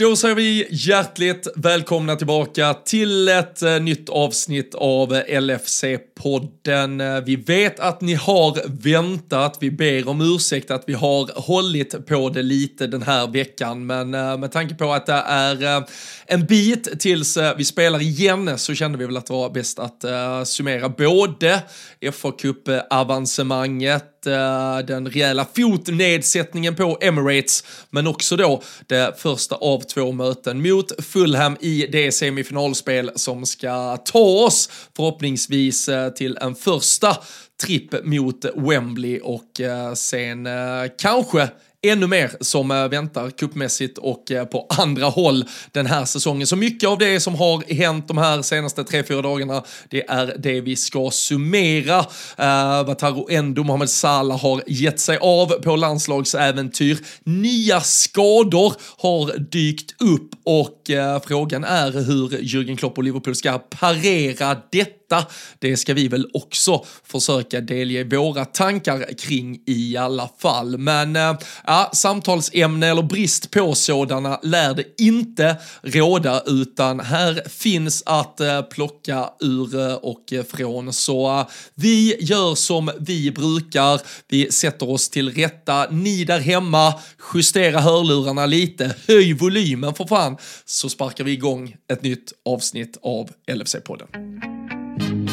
[0.00, 7.16] Då säger vi hjärtligt välkomna tillbaka till ett eh, nytt avsnitt av LFC-podden.
[7.16, 12.06] Eh, vi vet att ni har väntat, vi ber om ursäkt att vi har hållit
[12.06, 15.84] på det lite den här veckan, men eh, med tanke på att det är
[16.26, 20.04] en bit tills vi spelar igen så kände vi väl att det var bäst att
[20.48, 21.62] summera både
[22.12, 30.12] fa Cup-avancemanget, Eh, den rejäla fotnedsättningen på Emirates, men också då det första av två
[30.12, 37.16] möten mot Fulham i det semifinalspel som ska ta oss förhoppningsvis eh, till en första
[37.62, 41.48] tripp mot Wembley och eh, sen eh, kanske
[41.82, 46.46] ännu mer som eh, väntar kuppmässigt och eh, på andra håll den här säsongen.
[46.46, 50.36] Så mycket av det som har hänt de här senaste tre, fyra dagarna, det är
[50.38, 51.98] det vi ska summera.
[51.98, 56.98] Uh, Wataru Endo, Mohamed Salah har gett sig av på landslagsäventyr.
[57.24, 63.58] Nya skador har dykt upp och uh, frågan är hur Jürgen Klopp och Liverpool ska
[63.58, 65.26] parera detta detta,
[65.58, 70.78] det ska vi väl också försöka delge våra tankar kring i alla fall.
[70.78, 78.02] Men äh, ja, samtalsämne eller brist på sådana lär det inte råda, utan här finns
[78.06, 80.92] att äh, plocka ur eh, och från.
[80.92, 85.90] Så vi gör som vi brukar, vi sätter oss till rätta.
[85.90, 86.94] Ni där hemma,
[87.34, 93.30] justera hörlurarna lite, höj volymen för fan, så sparkar vi igång ett nytt avsnitt av
[93.46, 94.59] LFC-podden.
[95.00, 95.29] Thank you.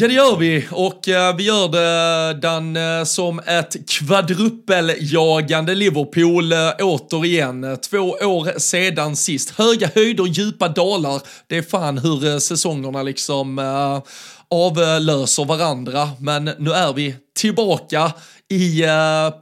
[0.00, 5.74] Ja, det gör vi och uh, vi gör det den uh, eh, som ett kvadrupeljagande
[5.74, 7.78] Liverpool uh, återigen.
[7.90, 9.50] Två år sedan sist.
[9.50, 11.22] Höga höjder, djupa dalar.
[11.46, 13.58] Det är fan hur säsongerna liksom
[14.50, 16.08] avlöser varandra.
[16.20, 18.12] Men nu är vi tillbaka
[18.48, 18.82] i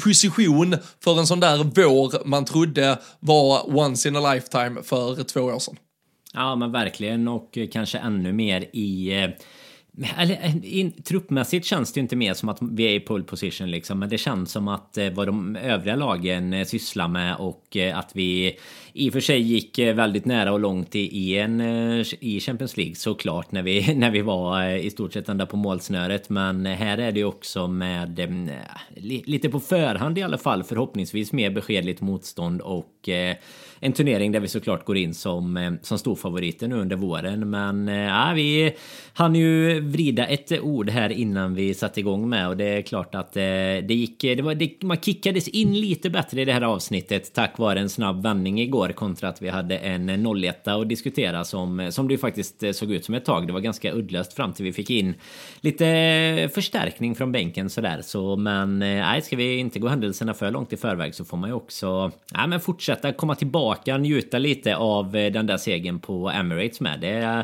[0.02, 5.40] position för en sån där vår man trodde var once in a lifetime för två
[5.40, 5.76] år sedan.
[6.32, 9.12] Ja, men verkligen och kanske ännu mer i
[10.18, 13.70] eller, eh, in, truppmässigt känns det inte mer som att vi är i pole position
[13.70, 13.98] liksom.
[13.98, 17.98] Men det känns som att eh, vad de övriga lagen eh, sysslar med och eh,
[17.98, 18.58] att vi
[18.92, 22.40] i och för sig gick eh, väldigt nära och långt i, i, en, eh, i
[22.40, 26.28] Champions League såklart när vi, när vi var eh, i stort sett ända på målsnöret.
[26.28, 28.28] Men här är det också med eh,
[29.24, 33.36] lite på förhand i alla fall förhoppningsvis mer beskedligt motstånd och eh,
[33.80, 37.50] en turnering där vi såklart går in som, eh, som storfavoriter nu under våren.
[37.50, 38.72] Men eh, ja, vi
[39.12, 43.14] hann ju vrida ett ord här innan vi satte igång med och det är klart
[43.14, 46.62] att eh, det gick, det var, det, man kickades in lite bättre i det här
[46.62, 51.44] avsnittet tack vare en snabb vändning igår kontra att vi hade en 01 att diskutera
[51.44, 53.46] som, som det faktiskt såg ut som ett tag.
[53.46, 55.14] Det var ganska uddlöst fram till vi fick in
[55.60, 58.00] lite förstärkning från bänken sådär.
[58.02, 61.50] Så men nej, ska vi inte gå händelserna för långt i förväg så får man
[61.50, 63.67] ju också nej, men fortsätta komma tillbaka,
[63.98, 67.00] njuta lite av eh, den där segern på Emirates med.
[67.00, 67.40] Det eh,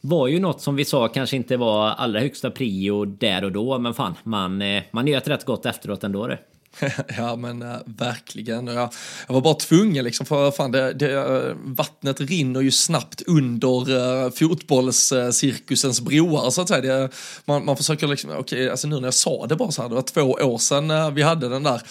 [0.00, 3.78] var ju något som vi sa kanske inte var allra högsta prio där och då,
[3.78, 6.38] men fan, man, man man njöt rätt gott efteråt ändå det.
[7.16, 8.66] ja men äh, verkligen.
[8.66, 8.92] Jag,
[9.26, 14.24] jag var bara tvungen liksom för fan det, det, eh, vattnet rinner ju snabbt under
[14.24, 16.80] äh, fotbollscirkusens broar så att säga.
[16.80, 17.08] Det,
[17.44, 19.88] man, man försöker liksom, okej okay, alltså nu när jag sa det bara så här,
[19.88, 21.82] det var två år sedan äh, vi hade den där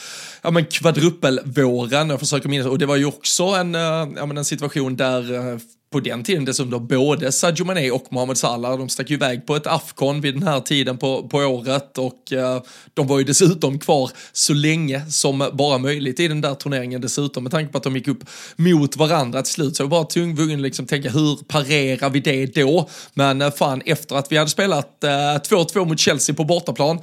[0.41, 4.45] ja men kvadrupelvåren, jag försöker minnas, och det var ju också en, ja, men en
[4.45, 5.59] situation där
[5.89, 9.45] på den tiden dessutom då både Sadio Mané och Mohamed Salah, de stack ju iväg
[9.45, 12.61] på ett Afcon vid den här tiden på, på året och eh,
[12.93, 17.43] de var ju dessutom kvar så länge som bara möjligt i den där turneringen dessutom
[17.43, 20.07] med tanke på att de gick upp mot varandra till slut så jag var bara
[20.07, 22.89] tvungen liksom tänka hur parerar vi det då?
[23.13, 26.99] Men eh, fan efter att vi hade spelat 2-2 eh, mot Chelsea på bortaplan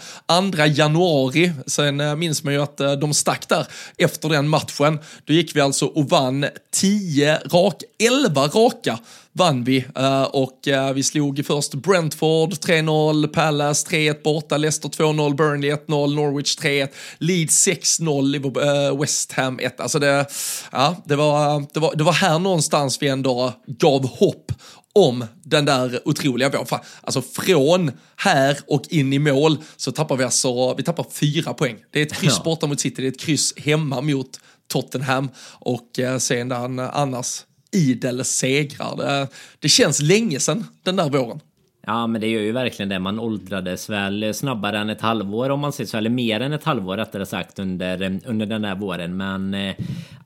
[0.54, 3.66] 2 januari, sen eh, minns man ju att eh, de stack där
[3.98, 9.64] efter den matchen, då gick vi alltså och vann 10 rak, 11 rak tillbaka vann
[9.64, 15.72] vi uh, och uh, vi slog först Brentford 3-0, Palace 3-1 borta, Leicester 2-0, Burnley
[15.72, 16.88] 1-0, Norwich 3-1,
[17.18, 19.80] Leeds 6-0, uh, West Ham 1.
[19.80, 20.26] Alltså det,
[20.72, 24.52] ja, det, var, det, var, det var här någonstans vi ändå gav hopp
[24.92, 26.78] om den där otroliga vågen.
[27.00, 31.76] Alltså från här och in i mål så tappar vi alltså, vi tappar fyra poäng.
[31.90, 32.42] Det är ett kryss ja.
[32.44, 35.28] borta mot City, det är ett kryss hemma mot Tottenham
[35.58, 37.44] och eh, sen annars
[37.74, 38.96] idel segrar.
[38.96, 39.28] Det,
[39.58, 41.40] det känns länge sedan den där våren.
[41.86, 42.98] Ja, men det gör ju verkligen det.
[42.98, 46.64] Man åldrades väl snabbare än ett halvår om man säger så, eller mer än ett
[46.64, 49.16] halvår rättare sagt under, under den där våren.
[49.16, 49.74] Men eh,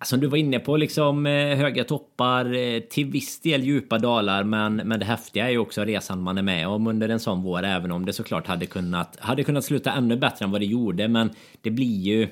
[0.05, 4.45] som du var inne på, liksom eh, höga toppar, eh, till viss del djupa dalar.
[4.45, 7.43] Men, men det häftiga är ju också resan man är med om under en sån
[7.43, 10.67] vår, även om det såklart hade kunnat, hade kunnat sluta ännu bättre än vad det
[10.67, 11.09] gjorde.
[11.09, 11.31] Men
[11.62, 12.29] det blir ju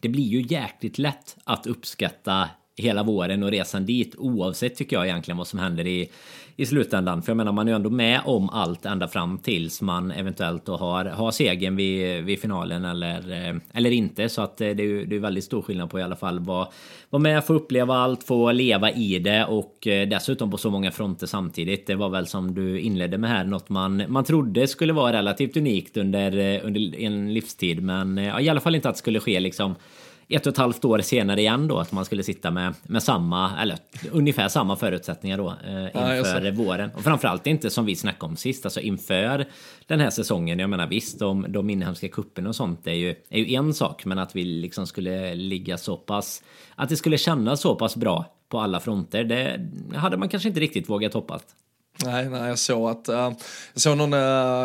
[0.00, 5.06] det blir ju jäkligt lätt att uppskatta hela våren och resan dit oavsett tycker jag
[5.06, 6.08] egentligen vad som händer i,
[6.56, 7.22] i slutändan.
[7.22, 10.66] För jag menar man är ju ändå med om allt ända fram tills man eventuellt
[10.66, 14.28] då har, har segern vid, vid finalen eller, eh, eller inte.
[14.28, 16.38] Så att eh, det är ju det är väldigt stor skillnad på i alla fall
[16.38, 16.68] vara
[17.10, 20.90] var med, få uppleva allt, få leva i det och eh, dessutom på så många
[20.90, 21.86] fronter samtidigt.
[21.86, 25.56] Det var väl som du inledde med här något man, man trodde skulle vara relativt
[25.56, 27.82] unikt under, under en livstid.
[27.82, 29.74] Men ja, i alla fall inte att det skulle ske liksom
[30.28, 33.62] ett och ett halvt år senare igen då att man skulle sitta med, med samma,
[33.62, 33.78] eller
[34.12, 36.90] ungefär samma förutsättningar då eh, inför ja, våren.
[36.94, 39.46] Och framförallt inte som vi snackade om sist, alltså inför
[39.86, 40.58] den här säsongen.
[40.58, 44.04] Jag menar visst, de, de inhemska kupperna och sånt är ju, är ju en sak,
[44.04, 46.42] men att vi liksom skulle ligga så pass,
[46.74, 49.60] att det skulle kännas så pass bra på alla fronter, det
[49.94, 51.42] hade man kanske inte riktigt vågat hoppas.
[52.04, 53.14] Nej, nej, jag såg att, uh,
[53.72, 54.20] jag såg någon, uh,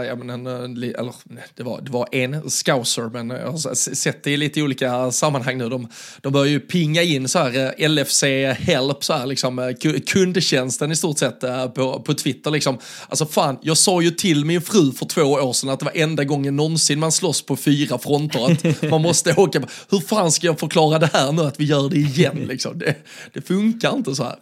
[0.06, 1.14] ja men en, eh, eller
[1.56, 5.58] det var, det var en scouser, men jag har sett det i lite olika sammanhang
[5.58, 5.70] nu.
[5.70, 5.88] De,
[6.22, 8.24] de börjar ju pinga in så här LFC
[8.60, 9.76] Help, så här liksom
[10.08, 12.78] kundtjänsten i stort sett uh, på, på Twitter liksom.
[13.10, 15.98] Alltså fan, jag sa ju till min fru för två år sedan att det var
[15.98, 19.62] enda gången någonsin man slåss på fyra fronter, att man måste åka.
[19.90, 22.80] Hur fan ska jag förklara det här nu, att vi gör det igen liksom?
[22.80, 22.96] Det,
[23.34, 24.36] det funkar inte så här.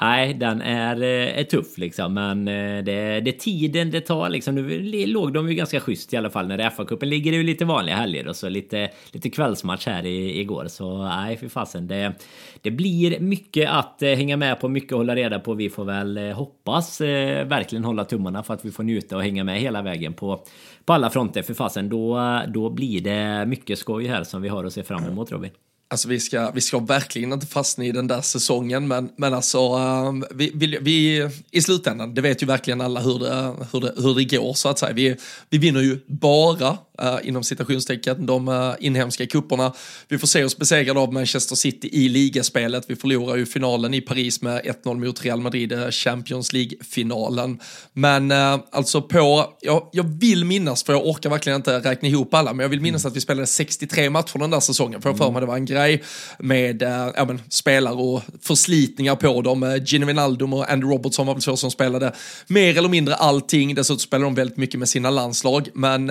[0.00, 2.14] Nej, den är, eh, är tuff liksom.
[2.14, 4.54] Men eh, det, det är tiden det tar liksom.
[4.54, 7.36] Nu låg de ju ganska schysst i alla fall när det är FA-cupen ligger det
[7.36, 10.66] ju lite vanliga helger och så lite, lite kvällsmatch här i, igår.
[10.68, 11.86] Så nej, för fasen.
[11.86, 12.12] Det,
[12.62, 15.54] det blir mycket att eh, hänga med på, mycket att hålla reda på.
[15.54, 19.60] Vi får väl hoppas verkligen hålla tummarna för att vi får njuta och hänga med
[19.60, 20.44] hela vägen på,
[20.84, 21.42] på alla fronter.
[21.42, 25.04] För fasen, då, då blir det mycket skoj här som vi har att se fram
[25.04, 25.50] emot Robin.
[25.94, 29.58] Alltså vi ska, vi ska verkligen inte fastna i den där säsongen, men, men alltså
[29.58, 33.92] ehm, vi, vi, vi, i slutändan, det vet ju verkligen alla hur det, hur det,
[33.96, 34.92] hur det går så att säga.
[34.92, 35.16] Vi,
[35.50, 39.72] vi vinner ju bara uh, inom citationstecken, de uh, inhemska kupperna.
[40.08, 42.84] Vi får se oss besegrade av Manchester City i ligaspelet.
[42.88, 47.60] Vi förlorar ju finalen i Paris med 1-0 mot Real Madrid, eh, Champions League-finalen.
[47.92, 52.34] Men uh, alltså på, jag, jag vill minnas, för jag orkar verkligen inte räkna ihop
[52.34, 53.10] alla, men jag vill minnas mm.
[53.10, 55.64] att vi spelade 63 matcher den där säsongen, för jag för mig det var en
[55.64, 56.02] grej
[56.38, 59.80] med uh, ja, men, spelare och förslitningar på dem.
[59.84, 62.12] Gino Wijnaldum och Andy Robertson var väl så som spelade
[62.46, 63.74] mer eller mindre allting.
[63.74, 66.06] Dessutom spelade de väldigt mycket med sina landslag, men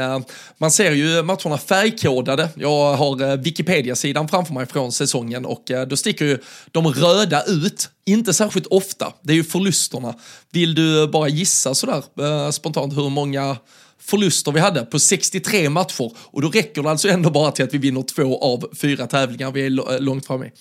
[0.57, 2.49] man ser ju matcherna färgkodade.
[2.55, 6.37] Jag har eh, Wikipedia-sidan framför mig från säsongen och eh, då sticker ju
[6.71, 7.89] de röda ut.
[8.05, 10.13] Inte särskilt ofta, det är ju förlusterna.
[10.51, 13.57] Vill du bara gissa sådär eh, spontant hur många
[13.99, 17.73] förluster vi hade på 63 matcher och då räcker det alltså ändå bara till att
[17.73, 20.51] vi vinner två av fyra tävlingar vi är långt framme i.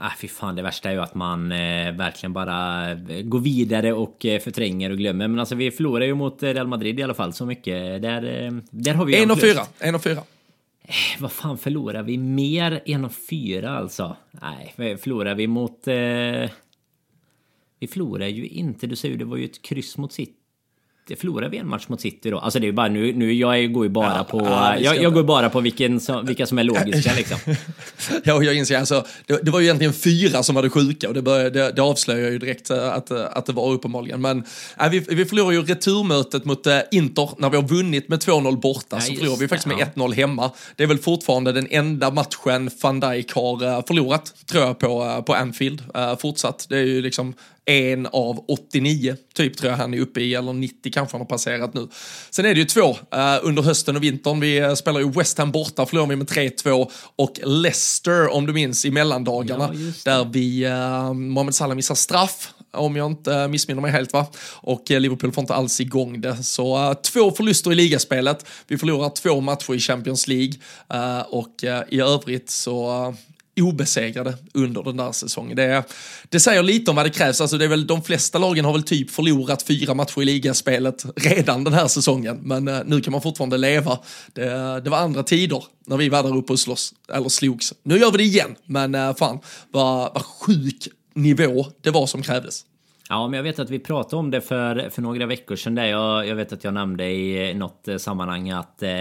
[0.00, 4.26] Ah, fy fan, det värsta är ju att man eh, verkligen bara går vidare och
[4.26, 5.28] eh, förtränger och glömmer.
[5.28, 8.02] Men alltså vi förlorar ju mot Real Madrid i alla fall så mycket.
[8.02, 9.60] Där, eh, där har vi En av fyra.
[9.78, 10.22] En av fyra.
[10.82, 12.18] Eh, vad fan förlorar vi?
[12.18, 14.16] Mer en av fyra alltså?
[14.30, 15.88] Nej, förlorar vi mot...
[15.88, 16.50] Eh,
[17.80, 18.86] vi förlorar ju inte.
[18.86, 20.32] Du säger ju det var ju ett kryss mot City
[21.16, 22.38] förlorar vi en match mot City då?
[22.38, 25.14] Alltså det är bara nu, nu jag går ju bara ja, på, ja, jag, jag,
[25.14, 27.38] går bara på vilken som, vilka som är logiska liksom.
[28.24, 31.14] ja, och jag inser alltså, det, det, var ju egentligen fyra som hade sjuka och
[31.14, 34.20] det, började, det, det avslöjar ju direkt eh, att, eh, att det var uppenbarligen.
[34.20, 34.44] Men
[34.80, 38.60] äh, vi, vi förlorar ju returmötet mot äh, Inter när vi har vunnit med 2-0
[38.60, 40.50] borta, ja, så förlorar vi faktiskt med 1-0 hemma.
[40.76, 45.34] Det är väl fortfarande den enda matchen van Dijk har förlorat, tror jag, på, på
[45.34, 46.66] Anfield äh, fortsatt.
[46.68, 47.34] Det är ju liksom
[47.68, 51.26] en av 89, typ tror jag han är uppe i, eller 90 kanske han har
[51.26, 51.88] passerat nu.
[52.30, 52.96] Sen är det ju två uh,
[53.42, 54.40] under hösten och vintern.
[54.40, 58.52] Vi uh, spelar ju West Ham borta, förlorar vi med 3-2 och Leicester, om du
[58.52, 63.82] minns, i mellandagarna, ja, där vi, uh, Mohamed Salah missar straff, om jag inte missminner
[63.82, 64.26] mig helt va.
[64.54, 66.36] Och Liverpool får inte alls igång det.
[66.36, 68.46] Så uh, två förluster i ligaspelet.
[68.66, 70.52] Vi förlorar två matcher i Champions League
[70.94, 73.14] uh, och uh, i övrigt så
[73.62, 75.56] obesegrade under den där säsongen.
[75.56, 75.84] Det,
[76.28, 77.40] det säger lite om vad det krävs.
[77.40, 81.04] Alltså det är väl, de flesta lagen har väl typ förlorat fyra matcher i ligaspelet
[81.16, 83.98] redan den här säsongen, men eh, nu kan man fortfarande leva.
[84.32, 87.74] Det, det var andra tider när vi var där uppe och slåss, eller slogs.
[87.82, 89.38] Nu gör vi det igen, men eh, fan
[89.70, 92.64] vad, vad sjuk nivå det var som krävdes.
[93.08, 95.74] Ja, men jag vet att vi pratade om det för, för några veckor sedan.
[95.74, 99.00] Där jag, jag vet att jag nämnde i något eh, sammanhang att eh,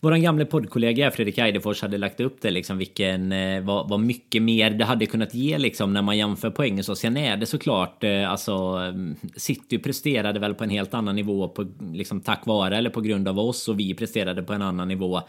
[0.00, 4.42] våran gamle poddkollega Fredrik Eidefors hade lagt upp det liksom vilken eh, vad, vad mycket
[4.42, 6.96] mer det hade kunnat ge liksom när man jämför poängen så.
[6.96, 11.48] Sen är det såklart eh, alltså mm, City presterade väl på en helt annan nivå
[11.48, 14.88] på liksom tack vare eller på grund av oss och vi presterade på en annan
[14.88, 15.20] nivå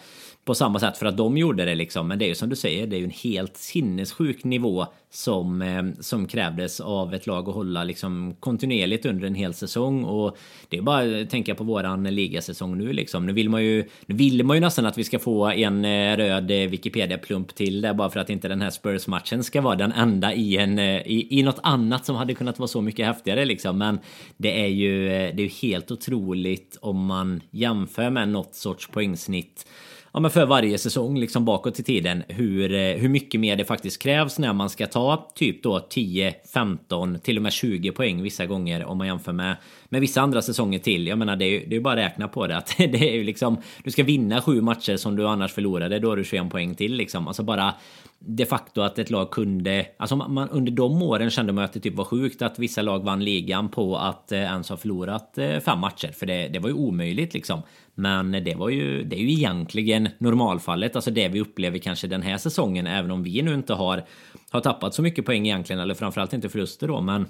[0.45, 2.07] på samma sätt för att de gjorde det liksom.
[2.07, 5.61] Men det är ju som du säger, det är ju en helt sinnessjuk nivå som,
[5.61, 10.03] eh, som krävdes av ett lag att hålla liksom kontinuerligt under en hel säsong.
[10.03, 10.37] Och
[10.69, 13.25] det är bara att tänka på våran ligasäsong nu liksom.
[13.25, 16.17] Nu vill man ju, nu vill man ju nästan att vi ska få en eh,
[16.17, 19.91] röd eh, Wikipedia-plump till där bara för att inte den här Spurs-matchen ska vara den
[19.91, 23.77] enda i, en, i, i något annat som hade kunnat vara så mycket häftigare liksom.
[23.77, 23.99] Men
[24.37, 29.65] det är ju, det är ju helt otroligt om man jämför med något sorts poängsnitt
[30.13, 33.65] ja, men för varje säsong liksom bakåt i tiden hur, eh, hur mycket mer det
[33.65, 38.21] faktiskt krävs när man ska ta typ då 10, 15, till och med 20 poäng
[38.21, 39.57] vissa gånger om man jämför med,
[39.89, 41.07] med vissa andra säsonger till.
[41.07, 43.15] Jag menar det är ju det är bara att räkna på det att det är
[43.15, 46.49] ju liksom du ska vinna sju matcher som du annars förlorade då har du 21
[46.49, 47.27] poäng till liksom.
[47.27, 47.73] Alltså bara
[48.21, 51.79] de facto att ett lag kunde, alltså man, under de åren kände man att det
[51.79, 55.59] typ var sjukt att vissa lag vann ligan på att eh, ens ha förlorat eh,
[55.59, 56.11] fem matcher.
[56.11, 57.61] För det, det var ju omöjligt liksom.
[57.95, 62.21] Men det var ju, det är ju egentligen normalfallet, alltså det vi upplever kanske den
[62.21, 64.05] här säsongen, även om vi nu inte har,
[64.49, 67.25] har tappat så mycket poäng egentligen, eller framförallt inte förluster då, men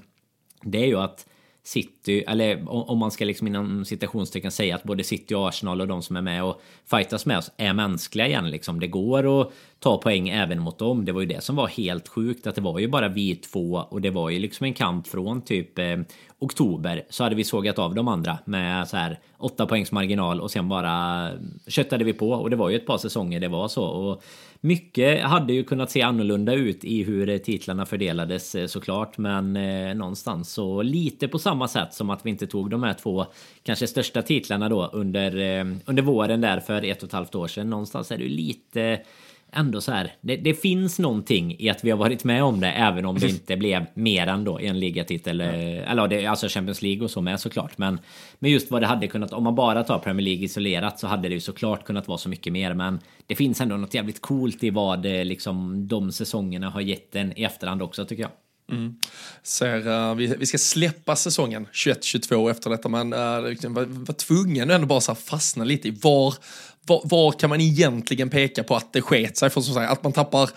[0.63, 1.25] det är ju att
[1.69, 5.87] City, eller om man ska liksom inom citationstecken säga att både City och Arsenal och
[5.87, 8.79] de som är med och fightas med oss är mänskliga igen liksom.
[8.79, 11.05] Det går att ta poäng även mot dem.
[11.05, 13.85] Det var ju det som var helt sjukt att det var ju bara vi två
[13.89, 15.97] och det var ju liksom en kamp från typ eh,
[16.39, 20.51] oktober så hade vi sågat av de andra med så här åtta poängs marginal och
[20.51, 21.29] sen bara
[21.67, 24.23] köttade vi på och det var ju ett par säsonger det var så och
[24.61, 29.95] mycket hade ju kunnat se annorlunda ut i hur titlarna fördelades eh, såklart men eh,
[29.95, 33.25] någonstans så lite på samma sätt som att vi inte tog de här två
[33.63, 37.47] kanske största titlarna då under eh, under våren där för ett och ett halvt år
[37.47, 37.69] sedan.
[37.69, 38.99] Någonstans är det ju lite
[39.51, 40.13] ändå så här.
[40.21, 43.29] Det, det, finns någonting i att vi har varit med om det, även om det
[43.29, 45.39] inte blev mer än då en ligatitel.
[45.39, 45.45] Ja.
[45.45, 47.77] Eller det, alltså Champions League och så med såklart.
[47.77, 47.99] Men,
[48.39, 51.29] men just vad det hade kunnat, om man bara tar Premier League isolerat så hade
[51.29, 52.73] det ju såklart kunnat vara så mycket mer.
[52.73, 57.39] Men det finns ändå något jävligt coolt i vad liksom de säsongerna har gett en
[57.39, 58.31] i efterhand också tycker jag.
[58.71, 58.95] Mm.
[59.43, 63.19] Ser, uh, vi, vi ska släppa säsongen 21-22 efter detta men uh,
[63.69, 66.33] var, var tvungen att ändå bara så fastna lite i var,
[66.89, 69.49] var, var, kan man egentligen peka på att det sket sig?
[69.49, 70.49] För som sagt, att man tappar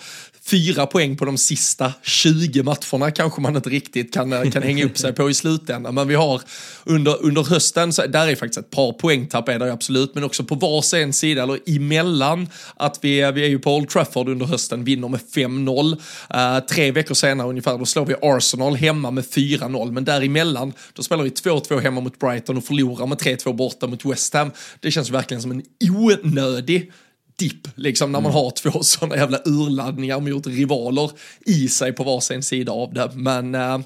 [0.44, 4.84] fyra poäng på de sista 20 matcherna kanske man inte riktigt kan, eh, kan hänga
[4.84, 5.94] upp sig på i slutändan.
[5.94, 6.42] Men vi har
[6.84, 10.44] under, under hösten, så där är faktiskt ett par poängtapp är det absolut, men också
[10.44, 14.46] på varsin sida eller emellan att vi, eh, vi är ju på Old Trafford under
[14.46, 15.92] hösten, vinner med 5-0.
[16.34, 20.72] Uh, eh, tre veckor senare ungefär, då slår vi Arsenal hemma med 4-0, men däremellan,
[20.92, 24.50] då spelar vi 2-2 hemma mot Brighton och förlorar med 3-2 borta mot West Ham.
[24.80, 26.92] Det känns verkligen som en onödig
[27.36, 28.42] dipp, liksom när man mm.
[28.42, 31.10] har två sådana jävla urladdningar mot rivaler
[31.46, 33.10] i sig på varsin sida av det.
[33.14, 33.78] Men äh,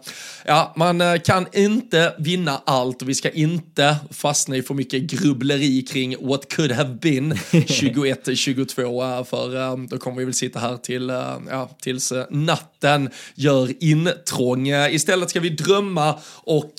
[0.45, 5.03] ja, man äh, kan inte vinna allt och vi ska inte fastna i för mycket
[5.03, 10.59] grubbleri kring what could have been 21-22 äh, för äh, då kommer vi väl sitta
[10.59, 11.17] här till, äh,
[11.51, 14.69] ja, tills natten gör intrång.
[14.91, 16.73] Istället ska vi drömma och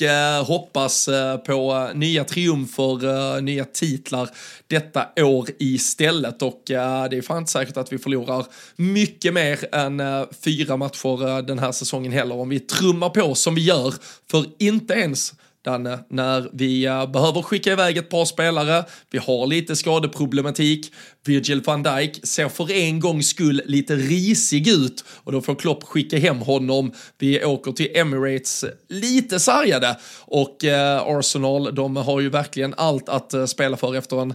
[0.45, 1.09] hoppas
[1.45, 4.29] på nya triumfer, nya titlar
[4.67, 8.45] detta år istället och Eh, det är fan inte säkert att vi förlorar
[8.75, 13.35] mycket mer än eh, fyra matcher eh, den här säsongen heller om vi trummar på
[13.35, 13.93] som vi gör.
[14.31, 15.33] För inte ens
[15.65, 16.81] Danne, när vi
[17.13, 20.93] behöver skicka iväg ett par spelare, vi har lite skadeproblematik,
[21.25, 25.83] Virgil van Dijk ser för en gångs skull lite risig ut och då får Klopp
[25.83, 26.91] skicka hem honom.
[27.17, 33.49] Vi åker till Emirates lite sargade och eh, Arsenal, de har ju verkligen allt att
[33.49, 34.33] spela för efter en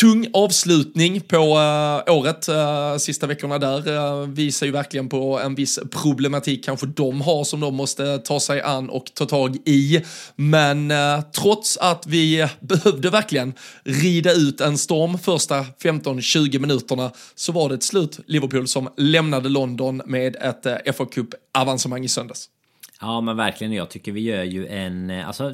[0.00, 2.48] tung avslutning på uh, året.
[2.48, 7.44] Uh, sista veckorna där uh, visar ju verkligen på en viss problematik kanske de har
[7.44, 10.02] som de måste ta sig an och ta tag i.
[10.36, 10.92] Men
[11.32, 17.74] trots att vi behövde verkligen rida ut en storm första 15-20 minuterna så var det
[17.74, 22.48] ett slut Liverpool som lämnade London med ett FA Cup-avancemang i söndags.
[23.00, 25.52] Ja men verkligen, jag tycker vi gör ju en, alltså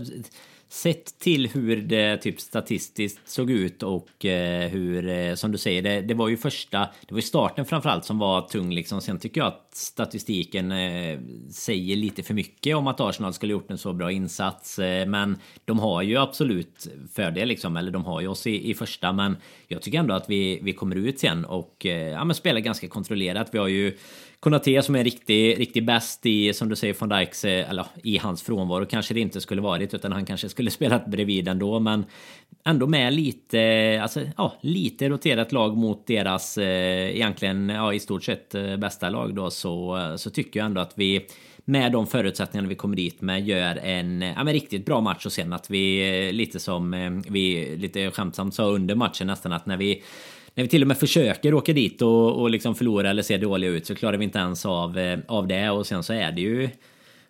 [0.74, 5.82] Sett till hur det typ statistiskt såg ut och eh, hur, eh, som du säger,
[5.82, 9.00] det, det, var ju första, det var ju starten framförallt som var tung liksom.
[9.00, 11.18] Sen tycker jag att statistiken eh,
[11.50, 14.78] säger lite för mycket om att Arsenal skulle gjort en så bra insats.
[14.78, 18.74] Eh, men de har ju absolut fördel liksom, eller de har ju oss i, i
[18.74, 19.12] första.
[19.12, 19.36] Men
[19.68, 22.88] jag tycker ändå att vi, vi kommer ut sen och eh, ja, men spelar ganska
[22.88, 23.48] kontrollerat.
[23.52, 23.96] Vi har ju
[24.44, 28.18] Konate som är riktigt riktig bäst i, som du säger, von Dijks, eh, eller i
[28.18, 32.04] hans frånvaro kanske det inte skulle varit, utan han kanske skulle spelat bredvid ändå, men
[32.64, 38.24] ändå med lite, alltså ja, lite roterat lag mot deras eh, egentligen, ja, i stort
[38.24, 41.26] sett eh, bästa lag då, så, eh, så tycker jag ändå att vi
[41.64, 45.26] med de förutsättningarna vi kommer dit med gör en ja, men riktigt bra match.
[45.26, 49.52] Och sen att vi eh, lite som eh, vi lite skämtsamt sa under matchen nästan
[49.52, 50.02] att när vi
[50.54, 53.70] när vi till och med försöker åka dit och, och liksom förlora eller se dåliga
[53.70, 55.70] ut så klarar vi inte ens av, av det.
[55.70, 56.68] Och sen så är det ju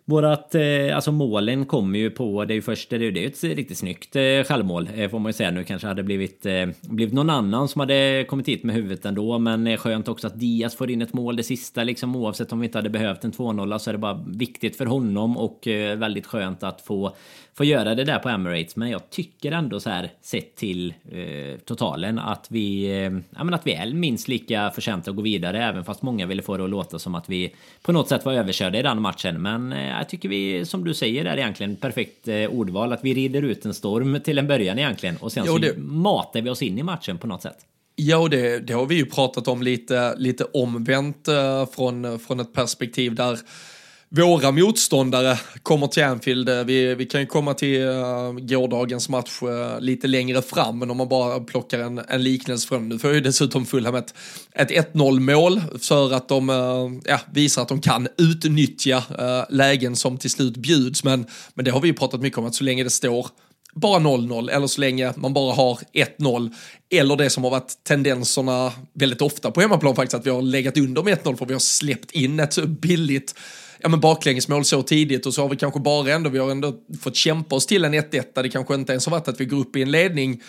[0.07, 3.43] Vårat, eh, alltså målen kommer ju på, det är ju först, det är ju ett
[3.43, 5.63] riktigt snyggt eh, självmål eh, får man ju säga nu.
[5.63, 9.39] Kanske hade blivit, eh, blivit någon annan som hade kommit hit med huvudet ändå.
[9.39, 12.59] Men eh, skönt också att Diaz får in ett mål det sista liksom oavsett om
[12.59, 16.25] vi inte hade behövt en 2-0 så är det bara viktigt för honom och väldigt
[16.25, 17.15] skönt att få
[17.57, 18.75] få göra det där på Emirates.
[18.75, 23.53] Men jag tycker ändå så här sett till eh, totalen att vi, eh, ja, men
[23.53, 25.63] att vi är minst lika förtjänta att gå vidare.
[25.63, 28.33] Även fast många ville få det att låta som att vi på något sätt var
[28.33, 29.41] överkörda i den matchen.
[29.41, 32.93] Men eh, jag tycker vi, som du säger, är egentligen perfekt eh, ordval.
[32.93, 35.17] Att vi rider ut en storm till en början egentligen.
[35.17, 35.73] Och sen jo, det...
[35.73, 37.57] så matar vi oss in i matchen på något sätt.
[37.95, 42.53] Ja, det, det har vi ju pratat om lite, lite omvänt eh, från, från ett
[42.53, 43.39] perspektiv där
[44.15, 46.49] våra motståndare kommer till Anfield.
[46.49, 50.91] Eh, vi, vi kan ju komma till uh, gårdagens match uh, lite längre fram, men
[50.91, 54.13] om man bara plockar en, en liknelse från nu får ju dessutom Fulham ett,
[54.51, 59.03] ett 1-0 mål för att de uh, ja, visar att de kan utnyttja
[59.49, 61.03] lägen som till slut bjuds.
[61.03, 63.27] Men, men det har vi ju pratat mycket om att så länge det står
[63.73, 66.53] bara 0-0 eller så länge man bara har 1-0
[66.89, 70.77] eller det som har varit tendenserna väldigt ofta på hemmaplan faktiskt att vi har legat
[70.77, 73.35] under med 1-0 för vi har släppt in ett billigt
[73.85, 76.73] ja, men baklängesmål så tidigt och så har vi kanske bara ändå, vi har ändå
[77.01, 79.45] fått kämpa oss till en 1-1 där det kanske inte ens har varit att vi
[79.45, 80.41] går upp i en ledning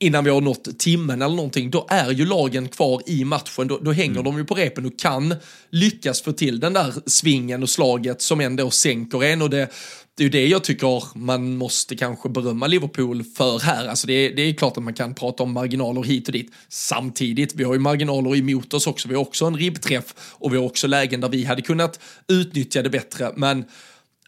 [0.00, 3.68] innan vi har nått timmen eller någonting, då är ju lagen kvar i matchen.
[3.68, 4.24] Då, då hänger mm.
[4.24, 5.34] de ju på repen och kan
[5.70, 9.42] lyckas få till den där svingen och slaget som ändå sänker en.
[9.42, 9.72] Och det,
[10.14, 13.86] det är ju det jag tycker man måste kanske berömma Liverpool för här.
[13.86, 16.52] Alltså det, är, det är klart att man kan prata om marginaler hit och dit.
[16.68, 19.08] Samtidigt, vi har ju marginaler emot oss också.
[19.08, 22.82] Vi har också en ribbträff och vi har också lägen där vi hade kunnat utnyttja
[22.82, 23.32] det bättre.
[23.36, 23.64] Men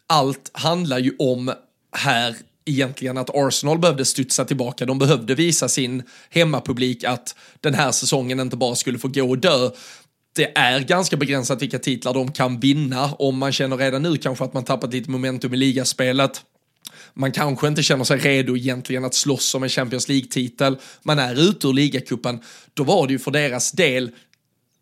[0.07, 1.53] allt handlar ju om
[1.91, 2.35] här
[2.65, 4.85] egentligen att Arsenal behövde studsa tillbaka.
[4.85, 9.37] De behövde visa sin hemmapublik att den här säsongen inte bara skulle få gå och
[9.37, 9.69] dö
[10.35, 14.45] det är ganska begränsat vilka titlar de kan vinna om man känner redan nu kanske
[14.45, 16.41] att man tappat lite momentum i ligaspelet.
[17.13, 20.77] Man kanske inte känner sig redo egentligen att slåss om en Champions League-titel.
[21.03, 22.39] Man är ute ur ligacupen.
[22.73, 24.11] Då var det ju för deras del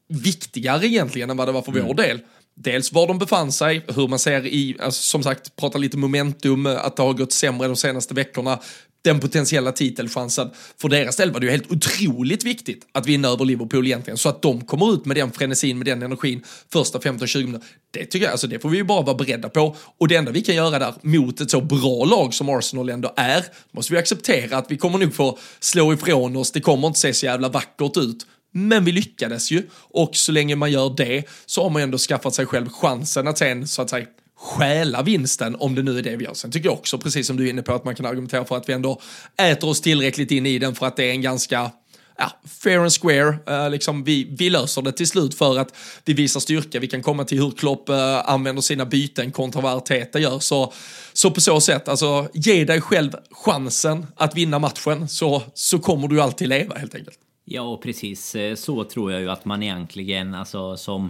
[0.08, 1.88] viktigare egentligen än vad det var för mm.
[1.88, 2.20] vår del.
[2.64, 6.66] Dels var de befann sig, hur man ser i, alltså, som sagt, prata lite momentum,
[6.66, 8.60] att det har gått sämre de senaste veckorna
[9.02, 10.50] den potentiella titelchansen.
[10.82, 14.30] För deras del var det ju helt otroligt viktigt att vinna över Liverpool egentligen, så
[14.30, 16.44] att de kommer ut med den frenesin, med den energin
[16.74, 17.68] första 15-20 minuter.
[17.92, 19.76] Det tycker jag, alltså det får vi ju bara vara beredda på.
[19.98, 23.14] Och det enda vi kan göra där mot ett så bra lag som Arsenal ändå
[23.16, 27.00] är, måste vi acceptera att vi kommer nog få slå ifrån oss, det kommer inte
[27.00, 28.26] se så jävla vackert ut.
[28.52, 32.36] Men vi lyckades ju och så länge man gör det så har man ändå skaffat
[32.36, 34.06] sig själv chansen att sen så att säga
[34.40, 36.34] stjäla vinsten om det nu är det vi gör.
[36.34, 38.58] Sen tycker jag också, precis som du är inne på, att man kan argumentera för
[38.58, 39.02] att vi ändå
[39.42, 41.72] äter oss tillräckligt in i den för att det är en ganska
[42.18, 42.32] ja,
[42.64, 43.38] fair and square.
[43.50, 46.80] Uh, liksom vi, vi löser det till slut för att vi visar styrka.
[46.80, 47.96] Vi kan komma till hur Klopp uh,
[48.30, 50.40] använder sina byten kontra vad Arteta gör.
[50.40, 50.74] Så,
[51.14, 56.08] så på så sätt, alltså ge dig själv chansen att vinna matchen så, så kommer
[56.08, 57.18] du alltid leva helt enkelt.
[57.52, 61.10] Ja, precis eh, så tror jag ju att man egentligen, alltså som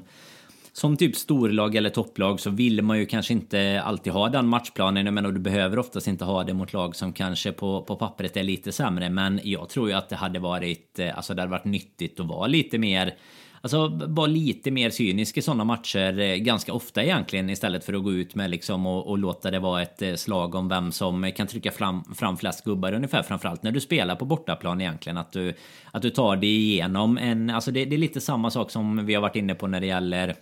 [0.73, 5.06] som typ storlag eller topplag så vill man ju kanske inte alltid ha den matchplanen.
[5.06, 8.38] Jag menar, du behöver oftast inte ha det mot lag som kanske på, på pappret
[8.38, 9.10] är lite sämre.
[9.10, 12.25] Men jag tror ju att det hade varit, eh, alltså det hade varit nyttigt att
[12.25, 13.15] vara lite mer
[13.61, 18.03] Alltså vara lite mer cynisk i sådana matcher eh, ganska ofta egentligen istället för att
[18.03, 21.31] gå ut med liksom och, och, låta det vara ett eh, slag om vem som
[21.35, 25.31] kan trycka fram, fram flest gubbar ungefär framförallt när du spelar på bortaplan egentligen att
[25.31, 25.53] du
[25.91, 29.13] att du tar dig igenom en alltså det, det är lite samma sak som vi
[29.13, 30.35] har varit inne på när det gäller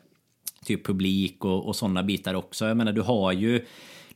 [0.66, 2.66] typ publik och, och sådana bitar också.
[2.66, 3.66] Jag menar, du har ju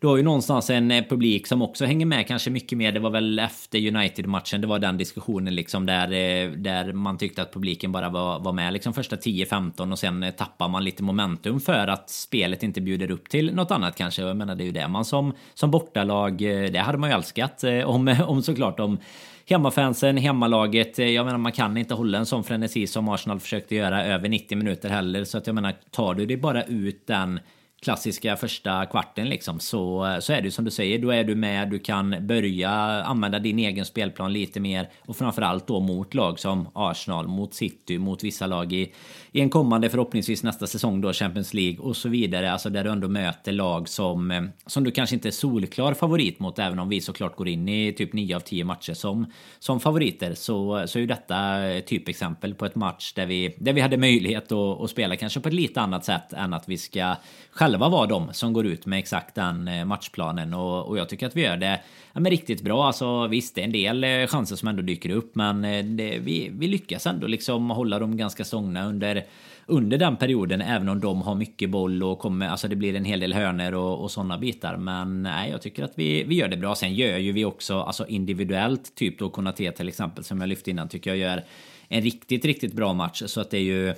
[0.02, 2.92] du har ju någonstans en eh, publik som också hänger med kanske mycket mer.
[2.92, 4.62] Det var väl efter United-matchen.
[4.62, 8.54] Det var den diskussionen liksom där, eh, där man tyckte att publiken bara var, var
[8.54, 12.82] med liksom första 10-15 och sen eh, tappar man lite momentum för att spelet inte
[12.82, 14.22] bjuder upp till något annat kanske.
[14.22, 17.64] Jag menar det är ju det man som, som bortalag, det hade man ju älskat
[17.86, 18.98] om, om såklart om
[19.46, 20.98] hemmafansen, hemmalaget.
[20.98, 24.58] Jag menar, man kan inte hålla en sån frenesi som Arsenal försökte göra över 90
[24.58, 25.24] minuter heller.
[25.24, 27.40] Så att jag menar, tar du dig bara ut den
[27.82, 31.70] klassiska första kvarten liksom så, så är det som du säger, då är du med,
[31.70, 32.70] du kan börja
[33.04, 37.98] använda din egen spelplan lite mer och framförallt då mot lag som Arsenal, mot City,
[37.98, 38.94] mot vissa lag i,
[39.32, 42.52] i en kommande förhoppningsvis nästa säsong då Champions League och så vidare.
[42.52, 46.40] Alltså där du ändå möter lag som, eh, som du kanske inte är solklar favorit
[46.40, 49.26] mot även om vi såklart går in i typ 9 av 10 matcher som,
[49.60, 53.82] som favoriter så, så är ju detta typexempel på ett match där vi, där vi
[53.82, 57.16] hade möjlighet att, att spela kanske på ett lite annat sätt än att vi ska
[57.52, 61.28] själva vara de som går ut med exakt den eh, matchplanen och, och jag tycker
[61.28, 61.82] att vi gör det
[62.14, 62.88] ja, men riktigt bra.
[62.88, 66.20] Alltså visst, det är en del eh, chanser som ändå dyker upp, men eh, det,
[66.20, 69.26] vi, vi lyckas ändå liksom hålla dem ganska stångna under
[69.66, 73.06] under den perioden, även om de har mycket boll och kommer, alltså det blir en
[73.06, 74.78] hel del hörner och, och sådana bitar.
[74.78, 76.76] Men nej, jag tycker att vi, vi gör det bra.
[76.76, 80.72] Sen gör ju vi också, alltså individuellt, typ då Konate till exempel, som jag lyfte
[80.72, 81.44] innan, tycker jag gör
[81.88, 83.24] en riktigt, riktigt bra match.
[83.26, 83.94] Så att det är ju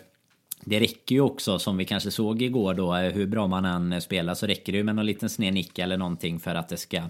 [0.65, 4.33] det räcker ju också som vi kanske såg igår då hur bra man än spelar
[4.33, 7.01] så räcker det ju med någon liten sned nick eller någonting för att det ska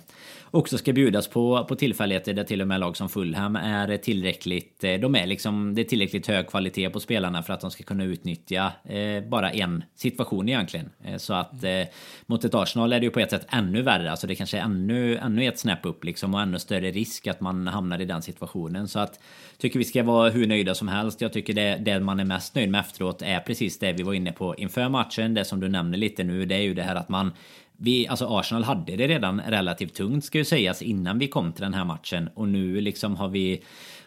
[0.53, 4.83] också ska bjudas på, på tillfälligheter där till och med lag som Fulham är tillräckligt
[4.83, 7.83] eh, de är liksom det är tillräckligt hög kvalitet på spelarna för att de ska
[7.83, 10.89] kunna utnyttja eh, bara en situation egentligen.
[11.03, 11.83] Eh, så att eh,
[12.25, 14.11] mot ett Arsenal är det ju på ett sätt ännu värre.
[14.11, 17.41] Alltså det kanske är ännu ännu ett snäpp upp liksom och ännu större risk att
[17.41, 18.87] man hamnar i den situationen.
[18.87, 19.19] Så att
[19.57, 21.21] tycker vi ska vara hur nöjda som helst.
[21.21, 24.13] Jag tycker det, det man är mest nöjd med efteråt är precis det vi var
[24.13, 25.33] inne på inför matchen.
[25.33, 27.31] Det som du nämner lite nu, det är ju det här att man
[27.77, 31.63] vi, alltså Arsenal hade det redan relativt tungt ska ju sägas innan vi kom till
[31.63, 33.63] den här matchen och nu liksom har vi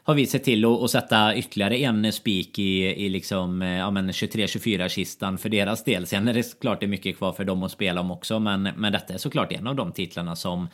[0.06, 3.90] har vi sett till att, att sätta ytterligare en spik i, i liksom, eh, ja,
[3.90, 6.06] 23-24 kistan för deras del.
[6.06, 8.62] Sen är det klart det är mycket kvar för dem att spela om också, men,
[8.62, 10.68] men detta är såklart en av de titlarna som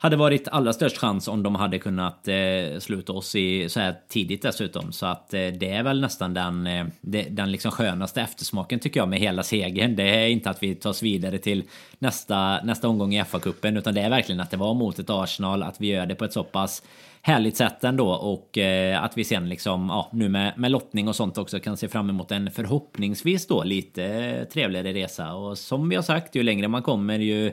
[0.00, 3.94] hade varit allra störst chans om de hade kunnat eh, sluta oss i så här
[4.08, 4.92] tidigt dessutom.
[4.92, 6.86] Så att eh, det är väl nästan den, eh,
[7.30, 9.96] den liksom skönaste eftersmaken tycker jag med hela segern.
[9.96, 11.62] Det är inte att vi tar oss vidare till
[11.98, 15.62] nästa, nästa omgång i FA-cupen utan det är verkligen att det var mot ett Arsenal,
[15.62, 16.82] att vi gör det på ett så pass
[17.22, 21.16] härligt sätt ändå och eh, att vi sen liksom ja, nu med, med lottning och
[21.16, 25.88] sånt också kan se fram emot en förhoppningsvis då lite eh, trevligare resa och som
[25.88, 27.52] vi har sagt ju längre man kommer ju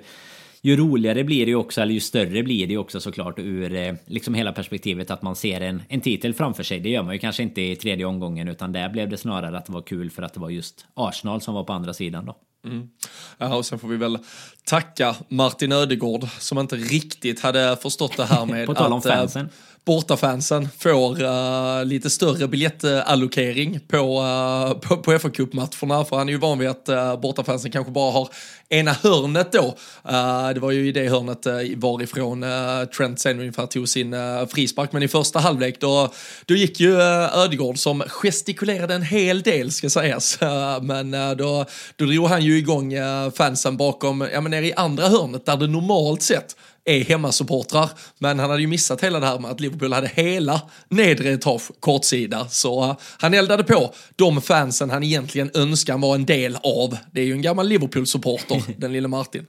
[0.66, 3.76] ju roligare blir det ju också, eller ju större blir det ju också såklart ur
[3.76, 6.80] eh, liksom hela perspektivet att man ser en, en titel framför sig.
[6.80, 9.66] Det gör man ju kanske inte i tredje omgången utan där blev det snarare att
[9.66, 12.36] det var kul för att det var just Arsenal som var på andra sidan då.
[12.66, 12.90] Mm.
[13.38, 14.18] Ja, och sen får vi väl
[14.66, 19.06] tacka Martin Ödegård som inte riktigt hade förstått det här med på tal om att,
[19.06, 19.50] eh, fansen
[19.86, 26.06] bortafansen får uh, lite större biljettallokering på, uh, på, på fa Cup-matcherna.
[26.06, 28.30] För han är ju van vid att eh, uh, bortafansen kanske bara har
[28.70, 29.76] ena hörnet då.
[30.10, 34.14] Uh, det var ju i det hörnet uh, varifrån uh, Trent sen ungefär tog sin
[34.14, 34.92] uh, frispark.
[34.92, 36.14] Men i första halvlek då,
[36.46, 40.42] då gick ju uh, Ödegård som gestikulerade en hel del ska sägas.
[40.42, 42.94] Uh, men uh, då, då drog han ju igång
[43.38, 47.90] fansen bakom, ja men nere i andra hörnet där det normalt sett är hemmasupportrar.
[48.20, 51.72] Men han hade ju missat hela det här med att Liverpool hade hela nedre etage
[51.80, 52.48] kortsida.
[52.48, 56.98] Så uh, han eldade på de fansen han egentligen önskar vara en del av.
[57.12, 59.46] Det är ju en gammal Liverpool-supporter, den lille Martin.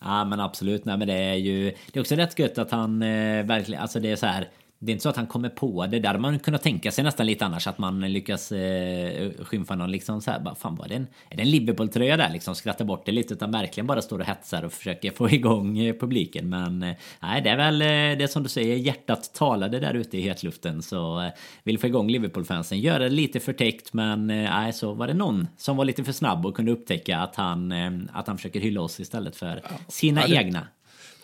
[0.00, 3.02] Ja men absolut, nej men det är ju Det är också rätt gött att han
[3.02, 4.48] eh, verkligen, alltså det är så här
[4.80, 5.98] det är inte så att han kommer på det.
[5.98, 10.20] Där man kunnat tänka sig nästan lite annars att man lyckas eh, skymfa någon liksom
[10.20, 10.40] så här.
[10.40, 12.54] Bara, fan var det en, är det en Liverpool-tröja där liksom?
[12.54, 15.94] Skratta bort det lite utan verkligen bara står och hetsar och försöker få igång eh,
[15.94, 16.48] publiken.
[16.48, 18.76] Men eh, nej, det är väl eh, det som du säger.
[18.76, 21.30] Hjärtat talade där ute i hetluften så eh,
[21.62, 22.80] vill få igång Liverpool-fansen.
[22.80, 26.12] Göra det lite förtäckt men eh, nej, så var det någon som var lite för
[26.12, 30.20] snabb och kunde upptäcka att han, eh, att han försöker hylla oss istället för sina
[30.20, 30.66] ja, det, egna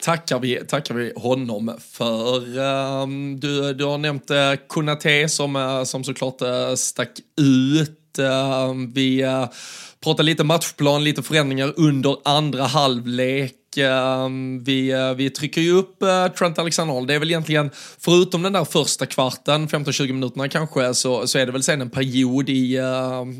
[0.04, 2.58] tackar vi, tackar vi honom för.
[2.58, 8.18] Ehm, du, du har nämnt eh, Konate som, eh, som såklart eh, stack ut.
[8.18, 9.24] Ehm, vi
[10.04, 13.54] pratade lite matchplan, lite förändringar under andra halvlek.
[13.78, 17.08] Ehm, vi, eh, vi trycker ju upp eh, Trent Alexander-Arnold.
[17.08, 21.46] Det är väl egentligen, förutom den där första kvarten, 15-20 minuterna kanske, så, så är
[21.46, 22.84] det väl sen en period i, eh,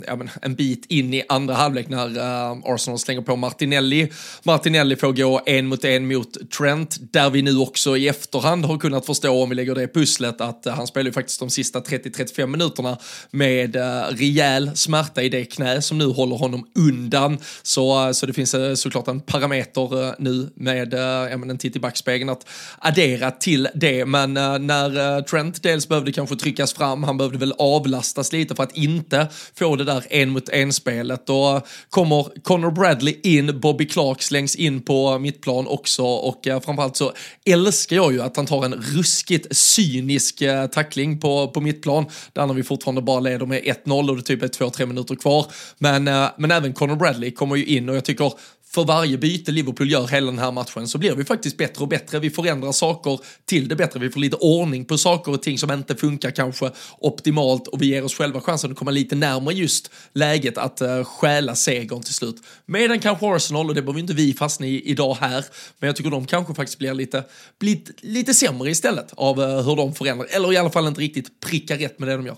[0.06, 4.12] ja, men, en bit in i andra halvlek när Arsenal slänger på Martinelli.
[4.42, 8.78] Martinelli får gå en mot en mot Trent, där vi nu också i efterhand har
[8.78, 12.46] kunnat förstå, om vi lägger det pusslet, att han spelar ju faktiskt de sista 30-35
[12.46, 12.98] minuterna
[13.30, 13.76] med
[14.10, 17.38] rejäl smärta i det knä som nu håller honom undan.
[17.62, 22.46] Så, så det finns såklart en parameter nu med eh, en titt i backspegeln att
[22.78, 24.04] addera till det.
[24.04, 28.54] Men eh, när eh, Trent dels behövde kanske tryckas fram, han behövde väl avlastas lite
[28.54, 31.26] för att inte få det där en mot en spelet.
[31.26, 36.60] Då eh, kommer Connor Bradley in, Bobby Clark slängs in på mittplan också och eh,
[36.60, 37.12] framförallt så
[37.44, 42.54] älskar jag ju att han tar en ruskigt cynisk tackling på, på mittplan där när
[42.54, 45.46] vi fortfarande bara leder med 1-0 och det typ är två, tre minuter kvar.
[45.78, 46.04] Men,
[46.36, 48.32] men även Connor Bradley kommer ju in och jag tycker
[48.74, 51.88] för varje byte Liverpool gör hela den här matchen så blir vi faktiskt bättre och
[51.88, 52.18] bättre.
[52.18, 54.00] Vi förändrar saker till det bättre.
[54.00, 57.86] Vi får lite ordning på saker och ting som inte funkar kanske optimalt och vi
[57.86, 62.14] ger oss själva chansen att komma lite närmare just läget att uh, stjäla segern till
[62.14, 62.36] slut.
[62.66, 65.44] Medan kanske Arsenal, och det behöver inte vi fastna i idag här,
[65.78, 67.24] men jag tycker de kanske faktiskt blir lite,
[67.60, 71.40] blir lite sämre istället av uh, hur de förändrar, eller i alla fall inte riktigt
[71.40, 72.36] prickar rätt med det de gör.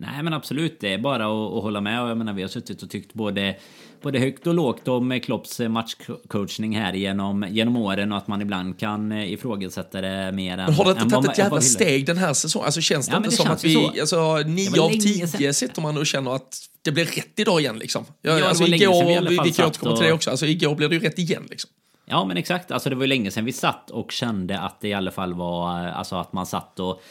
[0.00, 2.48] Nej men absolut, det är bara att, att hålla med och jag menar vi har
[2.48, 3.56] suttit och tyckt både
[4.02, 8.78] både högt och lågt om Klopps matchcoachning här genom, genom åren och att man ibland
[8.78, 10.64] kan eh, ifrågasätta det mer än...
[10.64, 12.66] Men har det inte tagit ett jävla steg den här säsongen?
[12.66, 14.00] Alltså känns det ja, inte det som att vi, så.
[14.00, 18.04] alltså nio av tio sitter man och känner att det blir rätt idag igen liksom?
[18.22, 20.96] Ja, ja alltså igår, vi, vi kan återkomma till det också, alltså igår blev det
[20.96, 21.70] ju rätt igen liksom.
[22.06, 24.88] Ja men exakt, alltså det var ju länge sedan vi satt och kände att det
[24.88, 27.02] i alla fall var, alltså att man satt och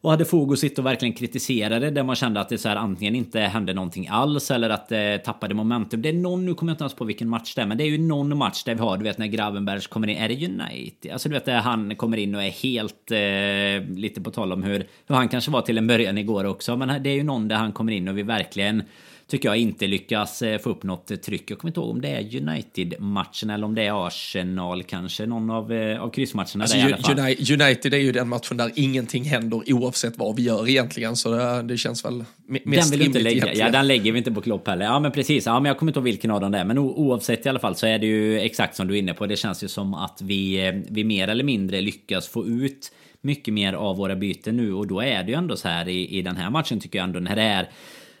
[0.00, 2.68] och hade fog att sitta och verkligen kritisera det där man kände att det så
[2.68, 6.02] här antingen inte hände någonting alls eller att det tappade momentum.
[6.02, 7.84] Det är någon, nu kommer jag inte ens på vilken match det är, men det
[7.84, 10.46] är ju någon match där vi har, du vet när Gravenbergs kommer in, är det
[10.46, 11.12] United?
[11.12, 14.62] Alltså du vet där han kommer in och är helt, eh, lite på tal om
[14.62, 17.48] hur, hur han kanske var till en början igår också, men det är ju någon
[17.48, 18.82] där han kommer in och vi verkligen
[19.28, 21.50] tycker jag inte lyckas eh, få upp något tryck.
[21.50, 25.26] Jag kommer inte ihåg om det är United-matchen eller om det är Arsenal kanske.
[25.26, 27.52] Någon av, eh, av kryssmatcherna alltså, där.
[27.62, 31.16] United är ju den matchen där ingenting händer oavsett vad vi gör egentligen.
[31.16, 33.54] Så det, det känns väl mest den vill inte lägga.
[33.54, 34.84] Ja, den lägger vi inte på Klopp heller.
[34.84, 35.46] Ja, men precis.
[35.46, 36.64] Ja, men jag kommer inte ihåg vilken av dem det är.
[36.64, 39.26] Men oavsett i alla fall så är det ju exakt som du är inne på.
[39.26, 43.54] Det känns ju som att vi, eh, vi mer eller mindre lyckas få ut mycket
[43.54, 46.22] mer av våra byten nu och då är det ju ändå så här i, i
[46.22, 47.68] den här matchen tycker jag ändå när det är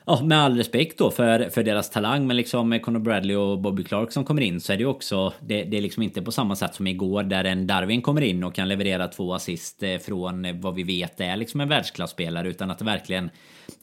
[0.08, 3.58] ja, med all respekt då för, för deras talang, men liksom med Conor Bradley och
[3.58, 6.22] Bobby Clark som kommer in så är det ju också, det, det är liksom inte
[6.22, 9.82] på samma sätt som igår där en Darwin kommer in och kan leverera två assist
[9.82, 13.30] eh, från vad vi vet är liksom en världsklasspelare utan att det verkligen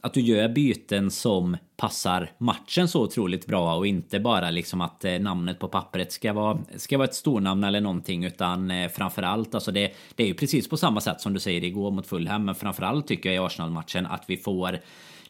[0.00, 5.04] att du gör byten som passar matchen så otroligt bra och inte bara liksom att
[5.04, 9.54] eh, namnet på pappret ska vara, ska vara ett stornamn eller någonting utan eh, framförallt
[9.54, 12.44] alltså det, det är ju precis på samma sätt som du säger igår mot Fulham
[12.44, 14.78] men framförallt tycker jag i Arsenal-matchen att vi får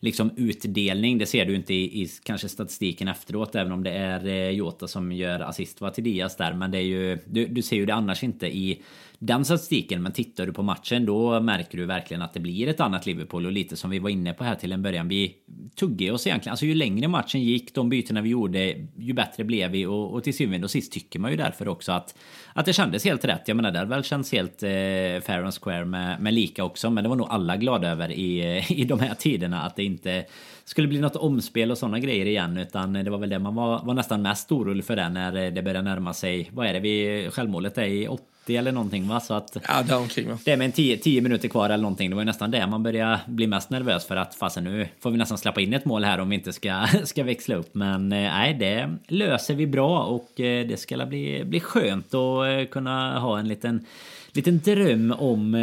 [0.07, 1.19] liksom utdelning.
[1.19, 4.89] Det ser du inte i, i kanske statistiken efteråt, även om det är eh, Jota
[4.89, 6.55] som gör assist till Diaz där.
[6.55, 8.83] Men det är ju, du, du ser ju det annars inte i
[9.19, 10.03] den statistiken.
[10.03, 13.47] Men tittar du på matchen då märker du verkligen att det blir ett annat Liverpool
[13.47, 15.09] och lite som vi var inne på här till en början.
[15.09, 15.35] Vi
[15.75, 16.53] tuggade oss egentligen.
[16.53, 20.25] Alltså ju längre matchen gick, de bytena vi gjorde, ju bättre blev vi och, och
[20.25, 22.15] till syvende och sist tycker man ju därför också att
[22.57, 23.49] att det kändes helt rätt.
[23.49, 24.69] Jag menar, det hade väl känts helt eh,
[25.27, 26.91] fair and square med, med lika också.
[26.91, 29.85] Men det var nog alla glada över i, eh, i de här tiderna att det
[29.85, 30.25] inte
[30.65, 32.57] skulle bli något omspel och sådana grejer igen.
[32.57, 35.63] Utan det var väl det man var, var nästan mest orolig för det när det
[35.63, 36.51] började närma sig.
[36.53, 38.09] Vad är det vi självmålet är i
[38.47, 39.21] 80 eller någonting va?
[39.21, 40.39] Så att ja, det, omkring, va?
[40.45, 42.11] det är med 10, 10 minuter kvar eller någonting.
[42.11, 45.17] Det var nästan det man började bli mest nervös för att fasen nu får vi
[45.17, 47.75] nästan släppa in ett mål här om vi inte ska, ska växla upp.
[47.75, 52.47] Men eh, nej, det löser vi bra och eh, det ska bli, bli skönt att
[52.47, 53.87] eh, kunna ha en liten
[54.33, 55.55] liten dröm om,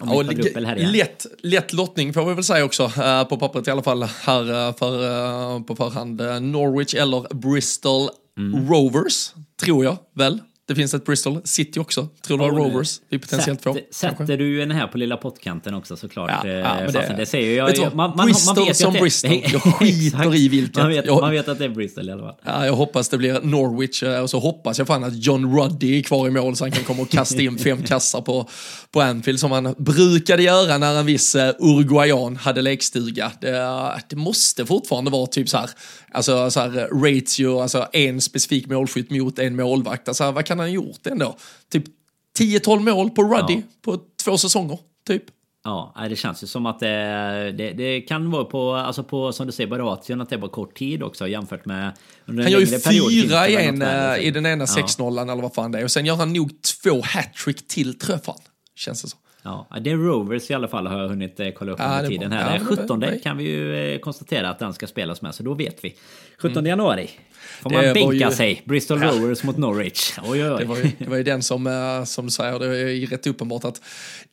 [0.00, 0.92] om ja, quadrupel här igen.
[0.92, 2.90] Lätt, lätt lottning får vi väl säga också,
[3.28, 6.20] på pappret i alla fall här för, på förhand.
[6.40, 8.68] Norwich eller Bristol mm.
[8.68, 9.32] Rovers,
[9.64, 10.40] tror jag väl.
[10.70, 12.08] Det finns ett Bristol City också.
[12.26, 13.78] Tror du oh, Rovers vi potentiellt får?
[13.90, 14.36] Sätter kanske?
[14.36, 16.30] du den här på lilla pottkanten också såklart?
[16.44, 17.76] Ja, ja, men det, det säger jag.
[17.76, 19.30] jag man, man, Bristol man vet som Bristol.
[19.52, 20.76] Jag skiter i vilket.
[20.76, 22.34] Man vet, jag, man vet att det är Bristol i alla fall.
[22.44, 25.98] Ja, jag hoppas det blir Norwich eh, och så hoppas jag fan att John Ruddy
[25.98, 28.48] är kvar i mål så han kan komma och kasta in fem kassar på,
[28.90, 33.32] på Anfield som han brukade göra när en viss uh, Uruguayan hade lekstuga.
[33.40, 35.70] Det, det måste fortfarande vara typ så här,
[36.12, 40.08] alltså så här ratio, alltså en specifik målskytt mot en målvakt.
[40.08, 41.36] Alltså vad kan han ha gjort ändå?
[41.72, 41.84] Typ
[42.38, 43.62] 10-12 mål på Ruddy ja.
[43.82, 45.24] på två säsonger, typ.
[45.64, 49.46] Ja, det känns ju som att det, det, det, kan vara på, alltså på, som
[49.46, 51.92] du säger, Baratien, att det var kort tid också jämfört med
[52.26, 55.32] under Han gör ju fyra i, en, eh, i den ena 6-0 ja.
[55.32, 56.50] eller vad fan det är och sen gör han nog
[56.82, 58.36] två hattrick till träffar
[58.74, 59.20] Känns det som.
[59.42, 62.08] Ja, det är Rovers i alla fall har jag hunnit eh, kolla upp ja, under
[62.08, 62.58] tiden här.
[62.58, 65.84] Ja, 17 kan vi ju eh, konstatera att den ska spelas med, så då vet
[65.84, 65.94] vi.
[66.38, 66.66] 17 mm.
[66.66, 67.10] januari.
[67.62, 68.30] Får man bänka ju...
[68.30, 68.62] sig.
[68.64, 69.10] Bristol ja.
[69.10, 70.12] Rovers mot Norwich.
[70.22, 70.58] Oj, oj, oj.
[70.58, 73.64] Det, var ju, det var ju den som, eh, som säger, det är rätt uppenbart
[73.64, 73.80] att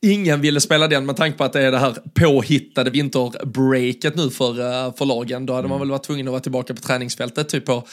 [0.00, 4.30] ingen ville spela den med tanke på att det är det här påhittade vinterbreaket nu
[4.30, 4.54] för,
[4.96, 5.46] för lagen.
[5.46, 5.70] Då hade mm.
[5.70, 7.86] man väl varit tvungen att vara tillbaka på träningsfältet typ på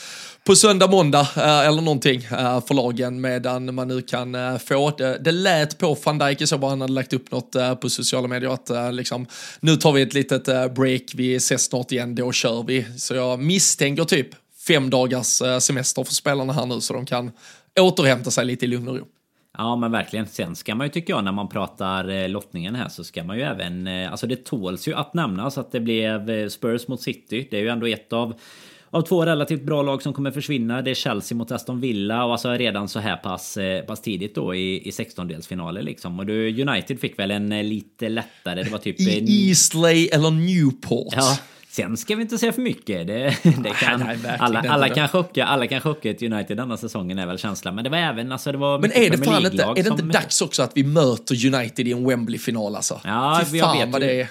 [0.45, 2.21] på söndag, måndag eller någonting
[2.67, 5.17] för lagen medan man nu kan få det.
[5.17, 8.49] Det lät på van Dijk så bara han hade lagt upp något på sociala medier
[8.49, 9.27] att liksom
[9.59, 12.85] nu tar vi ett litet break, vi ses snart igen, då kör vi.
[12.97, 14.27] Så jag misstänker typ
[14.67, 17.32] fem dagars semester för spelarna här nu så de kan
[17.80, 19.06] återhämta sig lite i lugn och ro.
[19.58, 20.28] Ja men verkligen.
[20.28, 23.43] Sen ska man ju tycka jag när man pratar lottningen här så ska man ju
[23.43, 23.88] även...
[23.88, 27.47] Alltså det tåls ju att nämnas att det blev Spurs mot City.
[27.51, 28.34] Det är ju ändå ett av
[28.95, 30.82] av två relativt bra lag som kommer försvinna.
[30.82, 34.36] Det är Chelsea mot Aston Villa och alltså redan så här pass, eh, pass tidigt
[34.36, 36.19] då i, i 16-delsfinaler liksom.
[36.19, 38.99] Och du, United fick väl en eh, lite lättare, det var typ...
[38.99, 41.13] I Eastley eller Newport.
[41.15, 41.38] Ja.
[41.75, 43.07] Sen ska vi inte säga för mycket.
[43.07, 46.77] Det, det kan, nej, nej, alla, alla, kan chocka, alla kan chocka ett United denna
[46.77, 47.75] säsongen är väl känslan.
[47.75, 48.31] Men det var även...
[48.31, 50.83] Alltså, det var men är det fan inte, är det inte dags också att vi
[50.83, 53.01] möter United i en Wembley-final alltså?
[53.03, 54.27] Ja, Fy fan jag vet vad det är.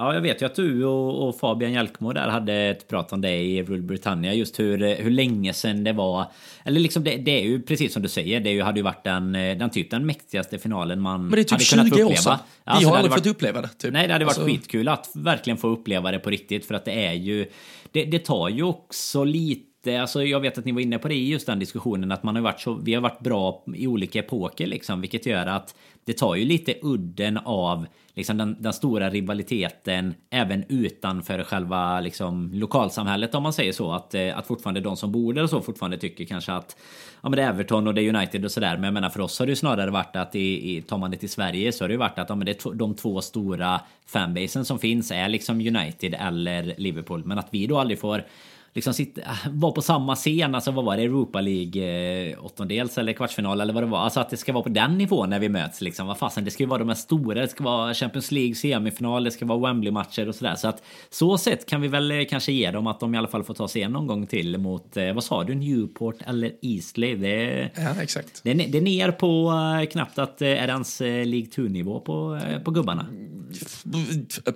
[0.00, 3.20] Ja, jag vet ju att du och, och Fabian Hjelkmo där hade ett prat om
[3.20, 4.34] det i Rule Britannia.
[4.34, 6.26] Just hur, hur länge sedan det var.
[6.64, 8.40] Eller liksom det, det är ju precis som du säger.
[8.40, 11.50] Det hade ju varit den, den typ den mäktigaste finalen man Men det är typ
[11.50, 12.10] hade 20 kunnat få uppleva.
[12.10, 12.38] År sedan.
[12.64, 13.68] Vi alltså, har aldrig varit, fått uppleva det.
[13.68, 13.92] Typ.
[13.92, 14.52] Nej, det hade varit alltså...
[14.52, 16.66] skitkul att verkligen få uppleva det på riktigt.
[16.66, 17.46] För att det är ju...
[17.92, 21.14] Det, det tar ju också lite Alltså jag vet att ni var inne på det
[21.14, 24.18] i just den diskussionen att man har varit så, vi har varit bra i olika
[24.18, 29.10] epoker liksom, vilket gör att det tar ju lite udden av liksom den, den, stora
[29.10, 33.92] rivaliteten även utanför själva liksom, lokalsamhället om man säger så.
[33.92, 36.76] Att, eh, att fortfarande de som bor där och så fortfarande tycker kanske att
[37.22, 38.74] ja, men det är Everton och det är United och sådär.
[38.74, 41.10] Men jag menar för oss har det ju snarare varit att i, i, tar man
[41.10, 43.20] det till Sverige så har det ju varit att ja, men det är de två
[43.20, 47.24] stora fanbasen som finns är liksom United eller Liverpool.
[47.24, 48.24] Men att vi då aldrig får
[48.72, 50.54] liksom sitta, vara på samma scen.
[50.54, 51.02] Alltså vad var det?
[51.02, 51.82] Europa League
[52.30, 53.98] eh, åttondels eller kvartsfinal eller vad det var.
[53.98, 56.06] Alltså att det ska vara på den nivån när vi möts liksom.
[56.06, 57.40] Vad fasen, det ska ju vara de här stora.
[57.40, 59.24] Det ska vara Champions League semifinal.
[59.24, 60.54] Det ska vara Wembley matcher och sådär.
[60.54, 63.28] Så att så sett kan vi väl eh, kanske ge dem att de i alla
[63.28, 66.52] fall får ta sig en någon gång till mot, eh, vad sa du, Newport eller
[66.62, 67.16] Eastley?
[67.16, 68.40] Det, ja, exakt.
[68.44, 72.40] Det, det är ner på uh, knappt att uh, är det ens League 2-nivå på,
[72.64, 73.06] på gubbarna.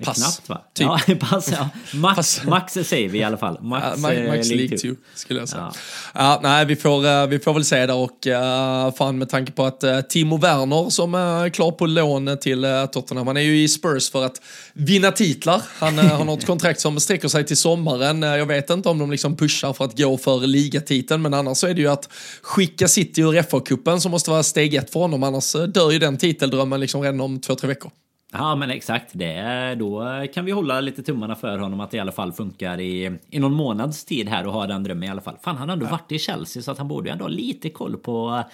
[0.05, 0.17] Pass.
[0.17, 0.63] Knappt va?
[0.75, 0.87] Typ.
[0.87, 1.53] Ja, pass.
[1.53, 1.69] Ja.
[1.95, 2.45] Max, pass.
[2.45, 3.59] max säger vi i alla fall.
[3.63, 5.73] Max, ja, Max League 2 skulle jag säga.
[5.75, 5.81] Ja.
[6.15, 6.41] ja.
[6.43, 9.65] nej, vi får, uh, vi får väl se där och uh, fan med tanke på
[9.65, 13.63] att uh, Timo Werner som är klar på lån till uh, Tottenham, han är ju
[13.63, 14.41] i Spurs för att
[14.73, 15.63] vinna titlar.
[15.79, 18.23] Han har något kontrakt som sträcker sig till sommaren.
[18.23, 21.67] jag vet inte om de liksom pushar för att gå för ligatiteln, men annars så
[21.67, 22.09] är det ju att
[22.43, 26.17] skicka City ur FA-cupen som måste vara steg ett för honom, annars dör ju den
[26.17, 27.91] titeldrömmen liksom redan om två, tre veckor.
[28.35, 32.01] Ja men exakt, det, då kan vi hålla lite tummarna för honom att det i
[32.01, 35.21] alla fall funkar i, i någon månads tid här och ha den drömmen i alla
[35.21, 35.37] fall.
[35.43, 35.91] Fan han har ändå ja.
[35.91, 38.45] varit i Chelsea så att han borde ju ändå ha lite koll på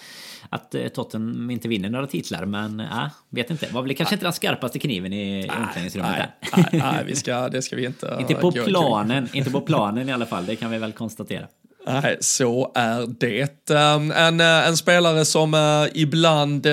[0.49, 2.45] att eh, Tottenham inte vinner några titlar.
[2.45, 4.15] Men ja, vet inte, var väl kanske ja.
[4.15, 8.17] inte den skarpaste kniven i omklädningsrummet nej, nej, nej, vi ska, det ska vi inte.
[8.19, 11.47] inte på planen, inte på planen i alla fall, det kan vi väl konstatera.
[11.87, 13.69] Nej, så är det.
[13.69, 16.67] Ehm, en, eh, en spelare som eh, ibland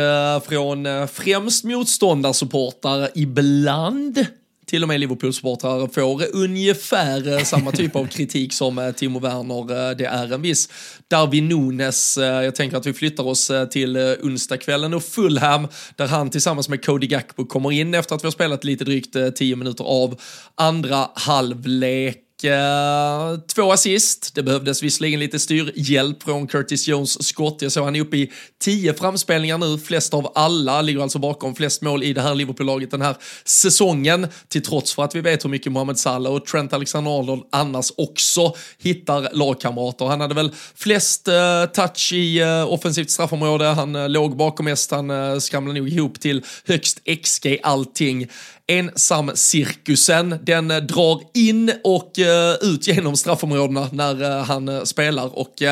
[0.49, 4.27] från främst motståndarsupportrar, ibland
[4.67, 9.91] till och med Liverpool-supportrar får ungefär eh, samma typ av kritik som eh, Timo Werner.
[9.91, 10.69] Eh, det är en viss
[11.09, 12.19] Darwin Nunes.
[12.19, 17.07] Jag tänker att vi flyttar oss till onsdagskvällen och Fulham där han tillsammans med Cody
[17.07, 20.21] Gakpo kommer in efter att vi har spelat lite drygt tio minuter av
[20.55, 24.35] andra halvlek Uh, två assist.
[24.35, 27.63] Det behövdes visserligen lite styrhjälp från Curtis Jones skott.
[27.63, 31.55] Jag såg han är uppe i tio framspelningar nu, flest av alla, ligger alltså bakom
[31.55, 34.27] flest mål i det här Liverpool-laget den här säsongen.
[34.49, 38.55] Till trots för att vi vet hur mycket Mohamed Salah och Trent Alexander-Arnold annars också
[38.79, 40.07] hittar lagkamrater.
[40.07, 44.91] Han hade väl flest uh, touch i uh, offensivt straffområde, han uh, låg bakom mest,
[44.91, 48.29] han uh, skramlade nog ihop till högst XG allting
[48.67, 50.39] ensam-cirkusen.
[50.43, 55.63] Den eh, drar in och eh, ut genom straffområdena när eh, han spelar och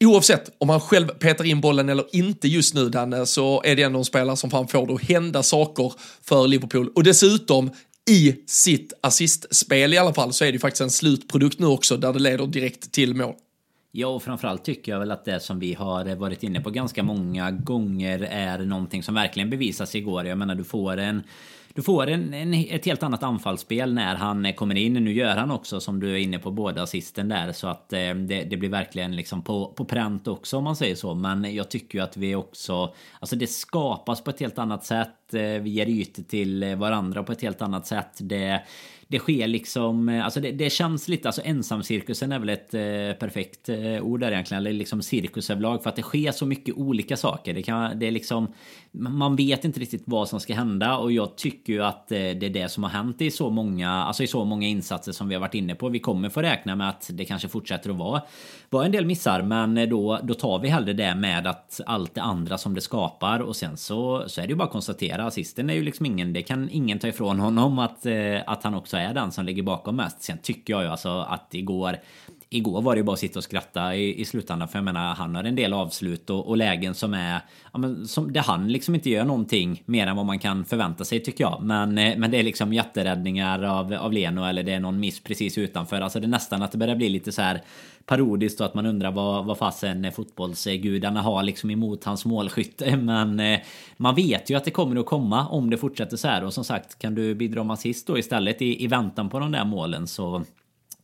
[0.00, 3.82] Oavsett om han själv petar in bollen eller inte just nu, Danne, så är det
[3.82, 6.88] ändå en spelare som fan får det att hända saker för Liverpool.
[6.94, 7.70] Och dessutom
[8.10, 11.96] i sitt assistspel i alla fall så är det ju faktiskt en slutprodukt nu också
[11.96, 13.34] där det leder direkt till mål.
[13.92, 17.02] Ja, och framförallt tycker jag väl att det som vi har varit inne på ganska
[17.02, 20.26] många gånger är någonting som verkligen bevisas igår.
[20.26, 21.22] Jag menar, du får en
[21.76, 24.92] du får en, en, ett helt annat anfallsspel när han kommer in.
[24.92, 28.14] Nu gör han också som du är inne på båda assisten där så att eh,
[28.14, 31.14] det, det, blir verkligen liksom på, på pränt också om man säger så.
[31.14, 35.34] Men jag tycker ju att vi också, alltså det skapas på ett helt annat sätt.
[35.34, 38.18] Eh, vi ger ytor till varandra på ett helt annat sätt.
[38.18, 38.62] Det
[39.08, 43.18] det sker liksom, eh, alltså det, det, känns lite, alltså ensamcirkusen är väl ett eh,
[43.18, 46.74] perfekt eh, ord där egentligen, eller liksom cirkus överlag för att det sker så mycket
[46.74, 47.54] olika saker.
[47.54, 48.52] Det, kan, det är liksom,
[48.98, 52.46] man vet inte riktigt vad som ska hända och jag tycker ju att eh, det
[52.46, 55.34] är det som har hänt i så många, alltså i så många insatser som vi
[55.34, 55.88] har varit inne på.
[55.88, 58.22] Vi kommer få räkna med att det kanske fortsätter att vara,
[58.70, 62.14] vara en del missar, men eh, då, då tar vi hellre det med att allt
[62.14, 65.24] det andra som det skapar och sen så, så är det ju bara att konstatera,
[65.24, 68.74] assisten är ju liksom ingen, det kan ingen ta ifrån honom att, eh, att han
[68.74, 70.22] också är den som ligger bakom mest.
[70.22, 71.96] Sen tycker jag ju alltså att igår
[72.56, 74.68] igår var det ju bara att sitta och skratta i, i slutändan.
[74.68, 77.40] För jag menar, han har en del avslut och, och lägen som är...
[77.72, 81.04] Ja, men som, där han liksom inte gör någonting mer än vad man kan förvänta
[81.04, 81.62] sig tycker jag.
[81.62, 85.20] Men, eh, men det är liksom jätteräddningar av, av Leno eller det är någon miss
[85.20, 86.00] precis utanför.
[86.00, 87.62] Alltså det är nästan att det börjar bli lite så här
[88.06, 92.96] parodiskt och att man undrar vad, vad fasen fotbollsgudarna har liksom emot hans målskytte.
[93.06, 93.60] Men eh,
[93.96, 96.44] man vet ju att det kommer att komma om det fortsätter så här.
[96.44, 99.52] Och som sagt, kan du bidra med assist då istället i, i väntan på de
[99.52, 100.44] där målen så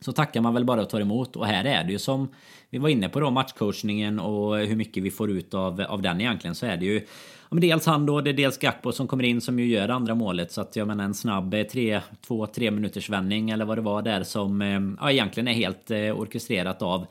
[0.03, 1.35] så tackar man väl bara och tar emot.
[1.35, 2.29] Och här är det ju som
[2.69, 6.21] vi var inne på då matchcoachningen och hur mycket vi får ut av, av den
[6.21, 9.07] egentligen så är det ju ja, men dels han då, det är dels Gakpo som
[9.07, 10.51] kommer in som ju gör andra målet.
[10.51, 14.23] Så att jag menar en snabb eh, 2-3 minuters vändning eller vad det var där
[14.23, 17.05] som eh, ja, egentligen är helt eh, orkestrerat av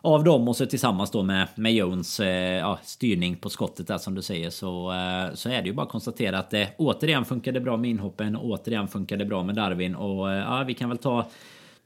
[0.00, 3.98] av dem och så tillsammans då med, med Jones eh, ja, styrning på skottet där
[3.98, 6.68] som du säger så, eh, så är det ju bara att konstatera att eh, det
[6.76, 8.36] återigen funkade bra med inhoppen.
[8.36, 11.26] Återigen funkade bra med Darwin och eh, ja, vi kan väl ta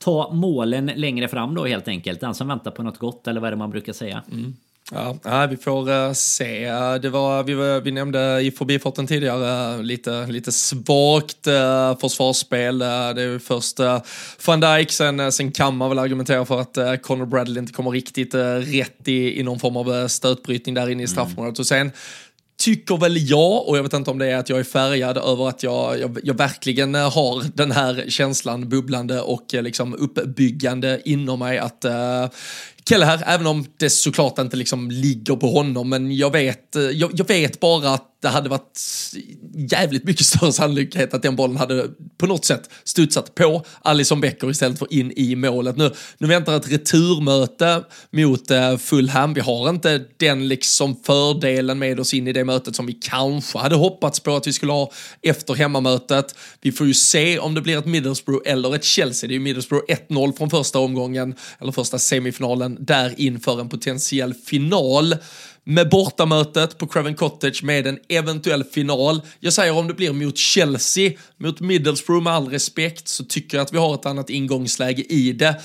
[0.02, 2.20] ta målen längre fram då helt enkelt.
[2.20, 4.22] Den som väntar på något gott eller vad är det man brukar säga?
[4.32, 4.54] Mm.
[5.24, 6.70] Ja, vi får uh, se.
[7.02, 11.44] Det var, vi, vi nämnde i förbifarten tidigare uh, lite, lite svagt
[12.00, 12.78] försvarsspel.
[12.78, 12.86] Det
[13.22, 13.80] är först
[14.46, 18.34] van Dijk, sen, sen kan man väl argumentera för att Conor Bradley inte kommer riktigt
[18.34, 21.08] rätt i, i någon form av stötbrytning där inne i mm.
[21.08, 21.58] straffområdet.
[21.58, 21.60] Mm.
[21.60, 21.90] Och sen
[22.64, 25.48] tycker väl jag, och jag vet inte om det är att jag är färgad över
[25.48, 31.00] att jag, jag, jag verkligen eh, har den här känslan bubblande och eh, liksom uppbyggande
[31.04, 32.26] inom mig att uh,
[32.88, 36.82] Kelle här, även om det såklart inte liksom ligger på honom, men jag vet, eh,
[36.82, 38.80] jag, jag vet bara att det hade varit
[39.54, 44.50] jävligt mycket större sannolikhet att den bollen hade på något sätt studsat på Alison Becker
[44.50, 45.76] istället för in i målet.
[45.76, 49.34] Nu, nu väntar ett returmöte mot eh, Fulham.
[49.34, 53.58] Vi har inte den liksom fördelen med oss in i det mötet som vi kanske
[53.58, 56.34] hade hoppats på att vi skulle ha efter hemmamötet.
[56.60, 59.28] Vi får ju se om det blir ett Middlesbrough eller ett Chelsea.
[59.28, 64.34] Det är ju Middlesbrough 1-0 från första omgången, eller första semifinalen, där inför en potentiell
[64.34, 65.16] final
[65.64, 69.20] med bortamötet på Craven Cottage med en eventuell final.
[69.40, 73.64] Jag säger om det blir mot Chelsea, mot Middlesbrough med all respekt, så tycker jag
[73.64, 75.60] att vi har ett annat ingångsläge i det.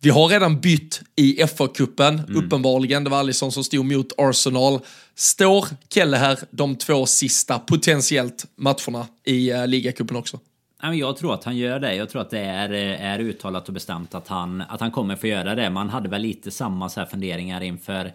[0.00, 2.44] Vi har redan bytt i FA-cupen, mm.
[2.44, 3.04] uppenbarligen.
[3.04, 4.80] Det var Alisson som stod mot Arsenal.
[5.14, 10.40] Står Kelle här de två sista potentiellt matcherna i uh, ligacupen också?
[10.82, 11.94] Jag tror att han gör det.
[11.94, 15.16] Jag tror att det är, eh, är uttalat och bestämt att han, att han kommer
[15.16, 15.70] få göra det.
[15.70, 18.12] Man hade väl lite samma så här funderingar inför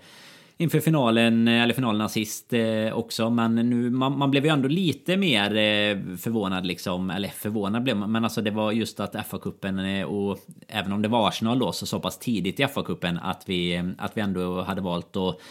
[0.61, 3.29] inför finalen, eh, eller finalerna sist eh, också.
[3.29, 7.09] Men nu, man, man, blev ju ändå lite mer eh, förvånad liksom.
[7.09, 11.01] Eller förvånad blev man, men alltså det var just att FA-cupen eh, och även om
[11.01, 14.61] det var Arsenal då så så pass tidigt i FA-cupen att vi, att vi ändå
[14.61, 15.41] hade valt att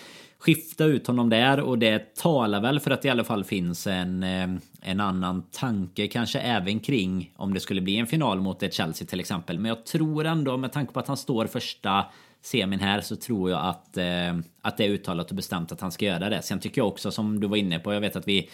[0.41, 3.87] skifta ut honom där och det talar väl för att det i alla fall finns
[3.87, 4.49] en, eh,
[4.81, 9.07] en annan tanke kanske även kring om det skulle bli en final mot ett Chelsea
[9.07, 9.59] till exempel.
[9.59, 12.05] Men jag tror ändå med tanke på att han står första
[12.43, 15.93] semin här så tror jag att, eh, att det är uttalat och bestämt att han
[15.93, 16.43] ska göra det.
[16.43, 18.51] Sen tycker jag också som du var inne på, jag vet att vi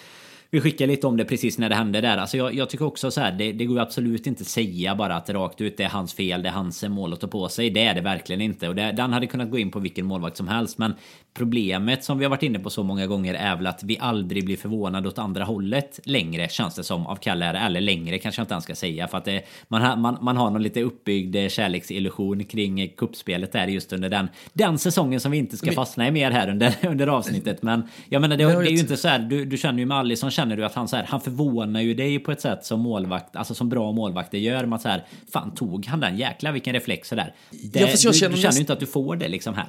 [0.50, 2.16] vi skickade lite om det precis när det hände där.
[2.16, 5.30] Alltså jag, jag tycker också så här, det, det går absolut inte säga bara att
[5.30, 7.70] rakt ut det är hans fel, det är hans mål att ta på sig.
[7.70, 8.68] Det är det verkligen inte.
[8.68, 10.78] Och det, den hade kunnat gå in på vilken målvakt som helst.
[10.78, 10.94] Men
[11.34, 14.44] problemet som vi har varit inne på så många gånger är väl att vi aldrig
[14.44, 17.46] blir förvånade åt andra hållet längre känns det som av Kalle.
[17.46, 19.08] Eller längre kanske jag inte ens ska säga.
[19.08, 23.66] För att det, man, har, man, man har någon lite uppbyggd kärleksillusion kring kuppspelet där
[23.66, 27.06] just under den, den säsongen som vi inte ska fastna i mer här under, under
[27.06, 27.62] avsnittet.
[27.62, 29.96] Men jag menar det, det är ju inte så här, du, du känner ju med
[29.96, 32.80] Alisson känner du att han så här, han förvånar ju dig på ett sätt som
[32.80, 34.66] målvakt, alltså som bra målvakter gör.
[34.66, 36.16] Man så här, fan tog han den?
[36.16, 37.34] Jäklar vilken reflex sådär.
[37.50, 39.68] Det, ja, du, du känner ju inte att du får det liksom här.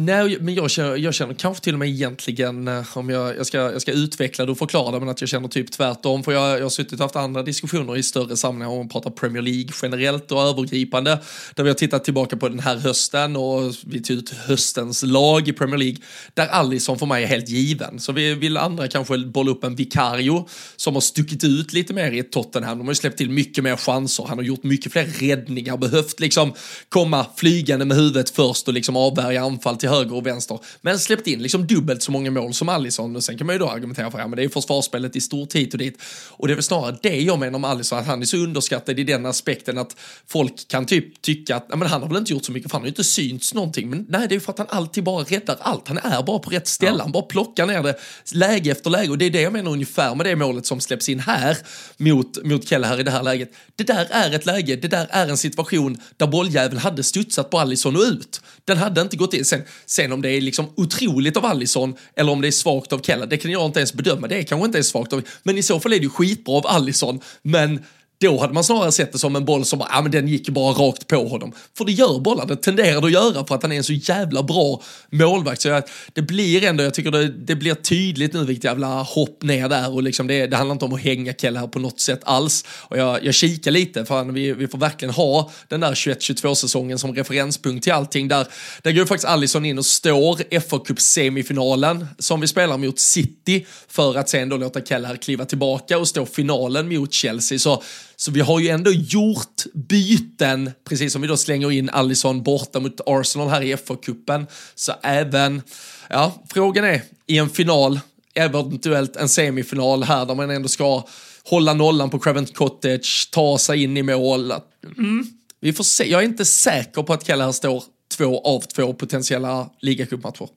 [0.00, 3.46] Nej, men jag känner, jag känner kanske till och med egentligen, eh, om jag, jag,
[3.46, 6.24] ska, jag ska utveckla det och förklara det, men att jag känner typ tvärtom.
[6.24, 9.10] För jag, jag har suttit och haft andra diskussioner i större sammanhang om att prata
[9.10, 11.18] Premier League generellt och övergripande.
[11.54, 15.48] Där vi har tittat tillbaka på den här hösten och vi tog ut höstens lag
[15.48, 15.96] i Premier League.
[16.34, 18.00] Där Allison för mig är helt given.
[18.00, 22.12] Så vi vill andra kanske bolla upp en vikario som har stuckit ut lite mer
[22.12, 22.78] i Tottenham.
[22.78, 24.24] De har ju släppt till mycket mer chanser.
[24.28, 26.52] Han har gjort mycket fler räddningar, behövt liksom
[26.88, 30.58] komma flygande med huvudet först och liksom avvärja anfall till till höger och vänster.
[30.80, 33.16] Men släppt in liksom dubbelt så många mål som Alisson.
[33.16, 35.20] Och sen kan man ju då argumentera för, ja men det är ju försvarsspelet i
[35.20, 36.02] stort hit och dit.
[36.30, 38.98] Och det är väl snarare det jag menar om Alisson, att han är så underskattad
[38.98, 42.32] i den aspekten att folk kan typ tycka att, ja men han har väl inte
[42.32, 43.90] gjort så mycket, för han har ju inte synts någonting.
[43.90, 45.88] Men nej, det är ju för att han alltid bara räddar allt.
[45.88, 47.02] Han är bara på rätt ställe, ja.
[47.02, 47.94] han bara plockar ner det
[48.32, 49.10] läge efter läge.
[49.10, 51.58] Och det är det jag menar ungefär med det målet som släpps in här
[51.96, 53.52] mot, mot Kelle här i det här läget.
[53.76, 57.58] Det där är ett läge, det där är en situation där bolljäveln hade studsat på
[57.58, 58.40] Alisson och ut.
[58.64, 59.44] Den hade inte gått in.
[59.44, 63.02] Sen, Sen om det är liksom otroligt av Allison eller om det är svagt av
[63.02, 64.26] Keller, det kan jag inte ens bedöma.
[64.28, 66.54] Det är kanske inte är svagt av, men i så fall är det ju skitbra
[66.54, 67.20] av Allison.
[67.42, 67.80] Men
[68.20, 70.48] då hade man snarare sett det som en boll som bara, ja men den gick
[70.48, 71.52] bara rakt på honom.
[71.78, 73.92] För det gör bollar, det tenderar det att göra för att han är en så
[73.92, 75.60] jävla bra målvakt.
[75.60, 79.42] Så jag, det blir ändå, jag tycker det, det blir tydligt nu vilket jävla hopp
[79.42, 82.00] ner där och liksom det, det handlar inte om att hänga Kelle här på något
[82.00, 82.64] sätt alls.
[82.68, 86.98] Och jag, jag kikar lite, för vi, vi får verkligen ha den där 21-22 säsongen
[86.98, 88.28] som referenspunkt till allting.
[88.28, 88.46] Där,
[88.82, 93.66] där går faktiskt Allison in och står fa Cup semifinalen som vi spelar mot City
[93.88, 97.58] för att sen då låta Keller kliva tillbaka och stå finalen mot Chelsea.
[97.58, 97.82] Så
[98.20, 102.80] så vi har ju ändå gjort byten, precis som vi då slänger in Allison borta
[102.80, 104.46] mot Arsenal här i FA-cupen.
[104.74, 105.62] Så även,
[106.10, 108.00] ja, frågan är, i en final,
[108.34, 111.04] eventuellt en semifinal här där man ändå ska
[111.44, 114.52] hålla nollan på Cravent Cottage, ta sig in i mål.
[114.98, 115.26] Mm,
[115.60, 117.82] vi får se, jag är inte säker på att Keller står
[118.16, 120.48] två av två potentiella ligacupmatcher.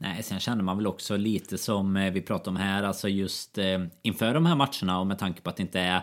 [0.00, 3.58] Nej, sen känner man väl också lite som eh, vi pratade om här, alltså just
[3.58, 6.02] eh, inför de här matcherna och med tanke på att det inte är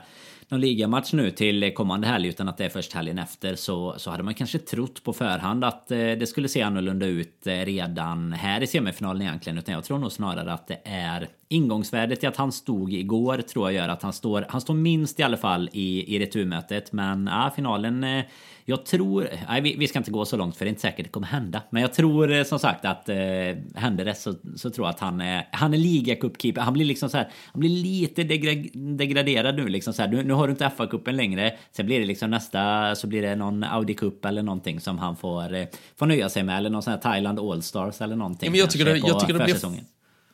[0.49, 4.11] någon ligamatch nu till kommande helg utan att det är först helgen efter så, så
[4.11, 8.33] hade man kanske trott på förhand att eh, det skulle se annorlunda ut eh, redan
[8.33, 9.57] här i semifinalen egentligen.
[9.57, 13.71] Utan jag tror nog snarare att det är ingångsvärdet i att han stod igår tror
[13.71, 16.91] jag gör att han står, han står minst i alla fall i, i returmötet.
[16.91, 18.25] Men ja, finalen eh,
[18.67, 21.05] jag tror, nej vi, vi, ska inte gå så långt för det är inte säkert
[21.05, 21.61] det kommer hända.
[21.69, 23.15] Men jag tror eh, som sagt att eh,
[23.75, 26.61] händer det så, så tror jag att han är, han är ligacupkeeper.
[26.61, 30.09] Han blir liksom så här, han blir lite degra degraderad nu liksom så här.
[30.09, 31.57] Nu, nu har du inte FA-cupen längre.
[31.71, 35.15] Sen blir det liksom nästa så blir det någon Audi Cup eller någonting som han
[35.15, 36.57] får, eh, får nöja sig med.
[36.57, 38.47] Eller någon sån här Thailand Allstars eller någonting.
[38.47, 39.55] Ja, men jag tycker det, jag tycker det blir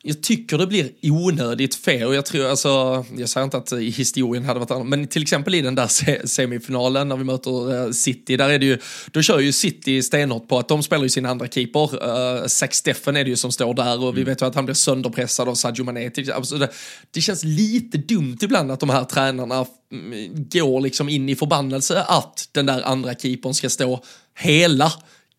[0.04, 4.44] jag tycker det blir onödigt fel och jag tror, alltså, jag säger inte att historien
[4.44, 8.36] hade varit annorlunda, men till exempel i den där semifinalen när vi möter eh, City,
[8.36, 8.78] där är det ju,
[9.10, 12.08] då kör ju City stenhårt på att de spelar ju sin andra keeper.
[12.08, 14.14] Uh, Zach Steffen är det ju som står där och mm.
[14.14, 16.10] vi vet ju att han blir sönderpressad av Sadio Mané.
[16.34, 16.68] Alltså det,
[17.10, 22.02] det känns lite dumt ibland att de här tränarna mm, går liksom in i förbannelse
[22.02, 24.02] att den där andra keepern ska stå
[24.38, 24.92] hela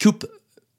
[0.03, 0.24] cup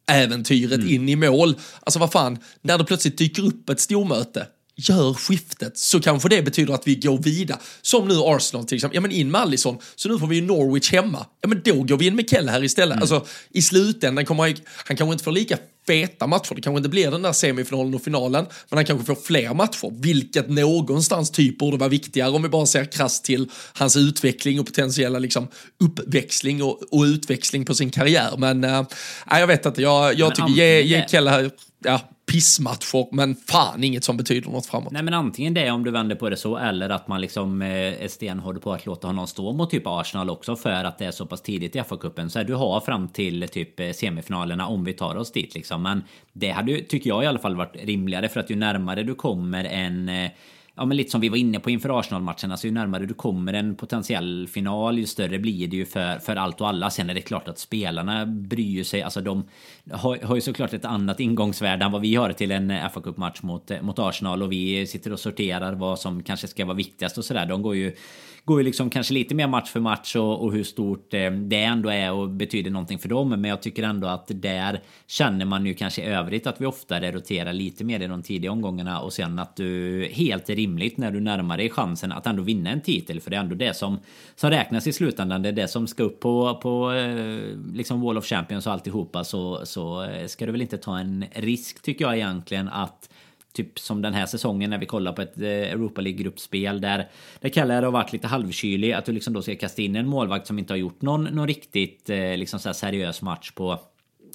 [0.06, 0.88] äventyret mm.
[0.88, 1.54] in i mål.
[1.80, 4.46] Alltså vad fan, när det plötsligt dyker upp ett stormöte,
[4.76, 7.58] gör skiftet så kanske det betyder att vi går vidare.
[7.82, 10.42] Som nu Arsenal till exempel, ja men in med Allison, så nu får vi ju
[10.42, 11.26] Norwich hemma.
[11.40, 12.92] Ja men då går vi in med Kell här istället.
[12.92, 13.02] Mm.
[13.02, 16.54] Alltså i slutändan kommer han, han kanske inte få lika feta matcher.
[16.54, 20.02] Det kanske inte blir den där semifinalen och finalen, men han kanske får fler matcher,
[20.02, 24.66] vilket någonstans typ borde vara viktigare om vi bara ser krasst till hans utveckling och
[24.66, 25.48] potentiella liksom
[25.80, 28.34] uppväxling och, och utväxling på sin karriär.
[28.38, 28.82] Men äh,
[29.30, 31.50] jag vet inte, jag, jag tycker ge, ge Kelle här,
[31.84, 34.92] ja, pissmatcher, men fan inget som betyder något framåt.
[34.92, 38.02] Nej, men antingen det om du vänder på det så, eller att man liksom eh,
[38.04, 41.10] är stenhård på att låta honom stå mot typ Arsenal också för att det är
[41.10, 42.28] så pass tidigt i FA-cupen.
[42.28, 45.82] Så här, du har fram till typ eh, semifinalerna om vi tar oss dit liksom.
[45.82, 46.02] Men
[46.32, 49.64] det hade tycker jag i alla fall varit rimligare för att ju närmare du kommer
[49.64, 50.30] en eh,
[50.76, 52.50] ja, men lite som vi var inne på inför Arsenal-matchen.
[52.50, 56.36] Alltså, ju närmare du kommer en potentiell final, ju större blir det ju för, för
[56.36, 56.90] allt och alla.
[56.90, 59.02] Sen är det klart att spelarna bryr sig.
[59.02, 59.44] Alltså, de
[59.90, 63.42] har, har ju såklart ett annat ingångsvärde än vad vi har till en fa Cup-match
[63.42, 64.42] mot, mot Arsenal.
[64.42, 67.46] Och vi sitter och sorterar vad som kanske ska vara viktigast och sådär.
[67.46, 67.96] De går ju
[68.44, 71.62] går ju liksom kanske lite mer match för match och, och hur stort eh, det
[71.62, 73.28] ändå är och betyder någonting för dem.
[73.28, 77.12] Men jag tycker ändå att där känner man ju kanske i övrigt att vi oftare
[77.12, 81.20] roterar lite mer i de tidiga omgångarna och sen att du helt rimligt när du
[81.20, 83.20] närmar dig chansen att ändå vinna en titel.
[83.20, 83.98] För det är ändå det som,
[84.34, 85.42] som räknas i slutändan.
[85.42, 87.38] Det är det som ska upp på, på eh,
[87.72, 89.24] liksom Wall of Champions och alltihopa.
[89.24, 93.08] Så, så eh, ska du väl inte ta en risk tycker jag egentligen att
[93.56, 97.08] Typ som den här säsongen när vi kollar på ett eh, Europa League-gruppspel där,
[97.40, 98.92] där Kalle har varit lite halvkylig.
[98.92, 101.46] Att du liksom då ska kasta in en målvakt som inte har gjort någon, någon
[101.46, 103.80] riktigt eh, liksom så seriös match på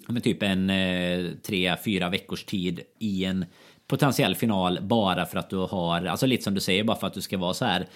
[0.07, 3.45] med typ en eh, tre, fyra veckors tid i en
[3.87, 7.13] potentiell final bara för att du har, alltså lite som du säger, bara för att
[7.13, 7.87] du ska vara så här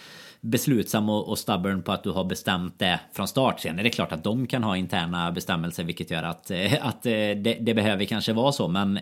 [0.42, 3.60] beslutsam och, och stubborn på att du har bestämt det från start.
[3.60, 6.52] Sen är det klart att de kan ha interna bestämmelser vilket gör att,
[6.82, 8.68] att det, det behöver kanske vara så.
[8.68, 9.00] Men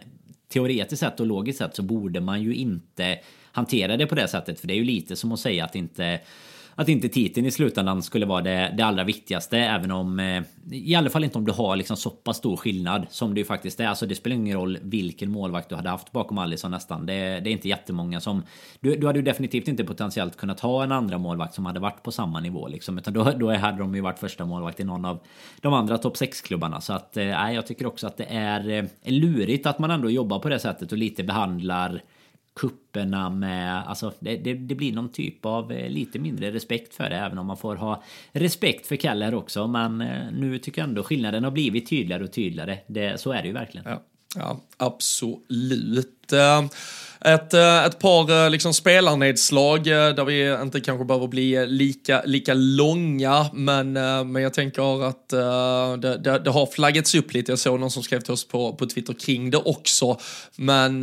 [0.51, 3.19] teoretiskt sett och logiskt sett så borde man ju inte
[3.51, 4.59] hantera det på det sättet.
[4.59, 6.19] För det är ju lite som att säga att inte
[6.75, 9.57] att inte titeln i slutändan skulle vara det, det allra viktigaste.
[9.57, 13.07] Även om eh, i alla fall inte om du har liksom så pass stor skillnad
[13.09, 13.87] som det ju faktiskt är.
[13.87, 17.05] Alltså det spelar ingen roll vilken målvakt du hade haft bakom Alisson nästan.
[17.05, 18.43] Det, det är inte jättemånga som...
[18.79, 22.03] Du, du hade ju definitivt inte potentiellt kunnat ha en andra målvakt som hade varit
[22.03, 22.97] på samma nivå liksom.
[22.97, 25.19] Utan då, då hade de ju varit första målvakt i någon av
[25.61, 26.81] de andra topp 6-klubbarna.
[26.81, 30.39] Så att, eh, jag tycker också att det är eh, lurigt att man ändå jobbar
[30.39, 32.01] på det sättet och lite behandlar
[32.55, 37.09] kupperna med, alltså det, det, det, blir någon typ av eh, lite mindre respekt för
[37.09, 40.81] det även om man får ha respekt för Kalle här också men eh, nu tycker
[40.81, 42.77] jag ändå skillnaden har blivit tydligare och tydligare.
[42.87, 43.85] Det, så är det ju verkligen.
[43.89, 44.01] Ja,
[44.35, 46.33] ja absolut.
[47.25, 52.21] Ett, eh, ett par eh, liksom spelarnedslag eh, där vi inte kanske behöver bli lika,
[52.25, 53.93] lika långa, men,
[54.31, 55.29] men jag tänker att
[56.01, 57.51] det, det, det har flaggats upp lite.
[57.51, 60.19] Jag såg någon som skrev till oss på, på Twitter kring det också.
[60.55, 61.01] Men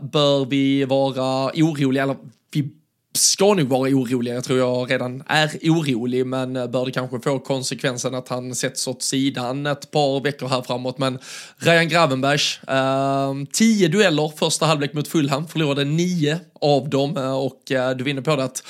[0.00, 2.16] bör vi vara oroliga, eller
[2.52, 2.70] vi
[3.18, 4.34] ska nog vara oroliga.
[4.34, 8.54] Jag tror jag redan är orolig, men eh, bör det kanske få konsekvensen att han
[8.54, 10.98] sätts åt sidan ett par veckor här framåt.
[10.98, 11.18] Men
[11.56, 17.72] Ryan Gravenbergs, eh, tio dueller första halvlek mot Fulham, förlorade nio av dem eh, och
[17.72, 18.62] eh, du vinner på det att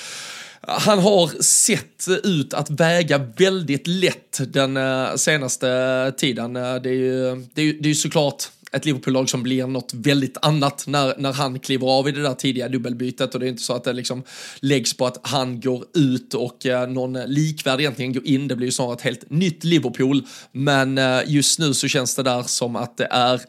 [0.61, 6.53] han har sett ut att väga väldigt lätt den eh, senaste tiden.
[6.53, 10.37] Det är ju, det är det är ju såklart ett Liverpool-lag som blir något väldigt
[10.43, 13.63] annat när, när han kliver av i det där tidiga dubbelbytet och det är inte
[13.63, 14.23] så att det liksom
[14.61, 18.49] läggs på att han går ut och eh, någon likvärd egentligen går in.
[18.49, 20.27] Det blir ju snarare ett helt nytt Liverpool.
[20.53, 23.41] Men eh, just nu så känns det där som att det är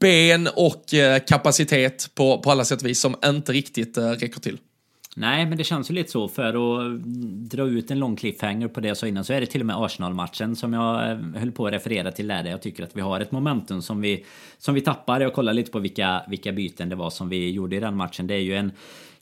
[0.00, 4.40] ben och eh, kapacitet på, på alla sätt och vis som inte riktigt eh, räcker
[4.40, 4.58] till.
[5.16, 6.28] Nej, men det känns ju lite så.
[6.28, 7.02] För att
[7.50, 9.66] dra ut en lång cliffhanger på det jag sa innan så är det till och
[9.66, 12.44] med Arsenal-matchen som jag eh, höll på att referera till där.
[12.44, 14.24] Jag tycker att vi har ett momentum som vi,
[14.58, 15.20] som vi tappar.
[15.20, 18.26] Jag kollar lite på vilka, vilka byten det var som vi gjorde i den matchen.
[18.26, 18.72] Det är ju en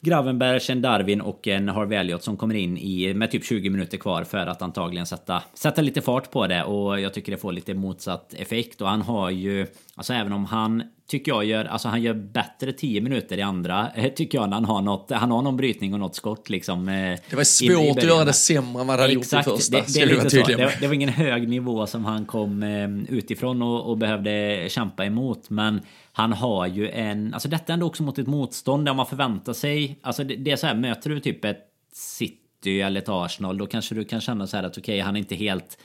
[0.04, 3.98] Gravenberg, en Darwin och en Harvey Elliot som kommer in i, med typ 20 minuter
[3.98, 6.64] kvar för att antagligen sätta, sätta lite fart på det.
[6.64, 8.80] Och jag tycker det får lite motsatt effekt.
[8.80, 9.66] Och han har ju,
[9.96, 13.90] alltså även om han tycker jag gör, alltså han gör bättre 10 minuter i andra,
[14.16, 16.88] tycker jag, när han har något, han har någon brytning och något skott liksom.
[16.88, 19.24] Eh, det var svårt i, i att göra det sämre än vad han hade gjort
[19.24, 19.76] i första.
[19.76, 23.62] Det, det, det, det, det, det var ingen hög nivå som han kom eh, utifrån
[23.62, 25.80] och, och behövde kämpa emot, men
[26.12, 29.52] han har ju en, alltså detta är ändå också mot ett motstånd där man förväntar
[29.52, 33.58] sig, alltså det, det är så här, möter du typ ett City eller ett Arsenal,
[33.58, 35.78] då kanske du kan känna så här att okej, okay, han är inte helt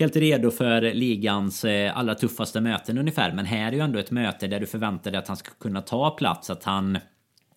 [0.00, 3.32] helt redo för ligans eh, allra tuffaste möten ungefär.
[3.32, 5.82] Men här är ju ändå ett möte där du förväntar dig att han ska kunna
[5.82, 6.98] ta plats, att han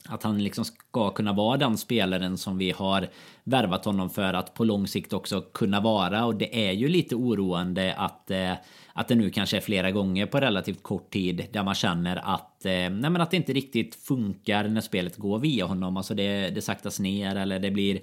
[0.07, 3.07] att han liksom ska kunna vara den spelaren som vi har
[3.43, 6.25] värvat honom för att på lång sikt också kunna vara.
[6.25, 8.53] Och det är ju lite oroande att, eh,
[8.93, 12.65] att det nu kanske är flera gånger på relativt kort tid där man känner att,
[12.65, 15.97] eh, nej men att det inte riktigt funkar när spelet går via honom.
[15.97, 17.99] Alltså det, det saktas ner eller det blir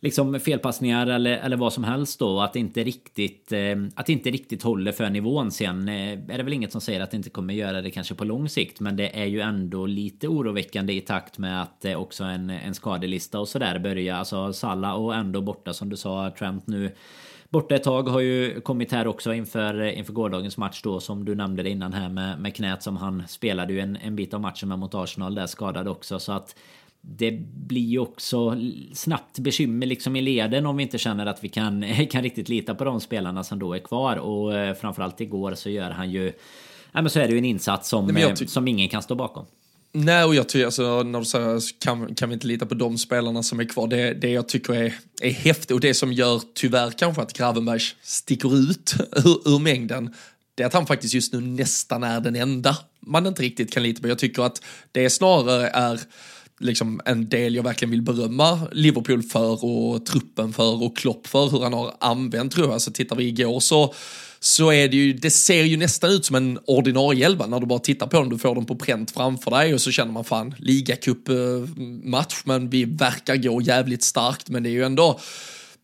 [0.00, 2.40] liksom felpassningar eller, eller vad som helst då.
[2.40, 5.50] Att det inte riktigt, eh, att det inte riktigt håller för nivån.
[5.50, 8.14] Sen eh, är det väl inget som säger att det inte kommer göra det kanske
[8.14, 8.80] på lång sikt.
[8.80, 12.74] Men det är ju ändå lite oroväckande i takt med att eh, också en, en
[12.74, 14.16] skadelista och sådär börjar.
[14.16, 16.90] Alltså Salla och ändå borta som du sa Trent nu.
[17.48, 21.34] Borta ett tag har ju kommit här också inför, inför gårdagens match då som du
[21.34, 24.40] nämnde det innan här med, med knät som han spelade ju en, en bit av
[24.40, 26.56] matchen med mot Arsenal där skadad också så att
[27.02, 28.56] det blir ju också
[28.94, 32.74] snabbt bekymmer liksom i leden om vi inte känner att vi kan, kan riktigt lita
[32.74, 34.16] på de spelarna som då är kvar.
[34.16, 36.32] Och eh, framförallt igår så gör han ju...
[36.92, 39.46] Ja, men så är det ju en insats som, Nej, som ingen kan stå bakom.
[39.92, 42.98] Nej, och jag tycker, alltså, när du säger kan, kan vi inte lita på de
[42.98, 46.42] spelarna som är kvar, det, det jag tycker är, är häftigt och det som gör
[46.54, 50.14] tyvärr kanske att Gravenberg sticker ut ur, ur mängden,
[50.54, 53.82] det är att han faktiskt just nu nästan är den enda man inte riktigt kan
[53.82, 54.08] lita på.
[54.08, 56.00] Jag tycker att det snarare är
[56.60, 61.50] liksom en del jag verkligen vill berömma Liverpool för och truppen för och Klopp för
[61.50, 62.80] hur han har använt tror jag.
[62.80, 63.94] Så tittar vi igår så
[64.42, 67.66] så är det ju, det ser ju nästan ut som en ordinarie elva när du
[67.66, 70.24] bara tittar på dem, du får dem på pränt framför dig och så känner man
[70.24, 75.20] fan ligacup-match eh, men vi verkar gå jävligt starkt men det är ju ändå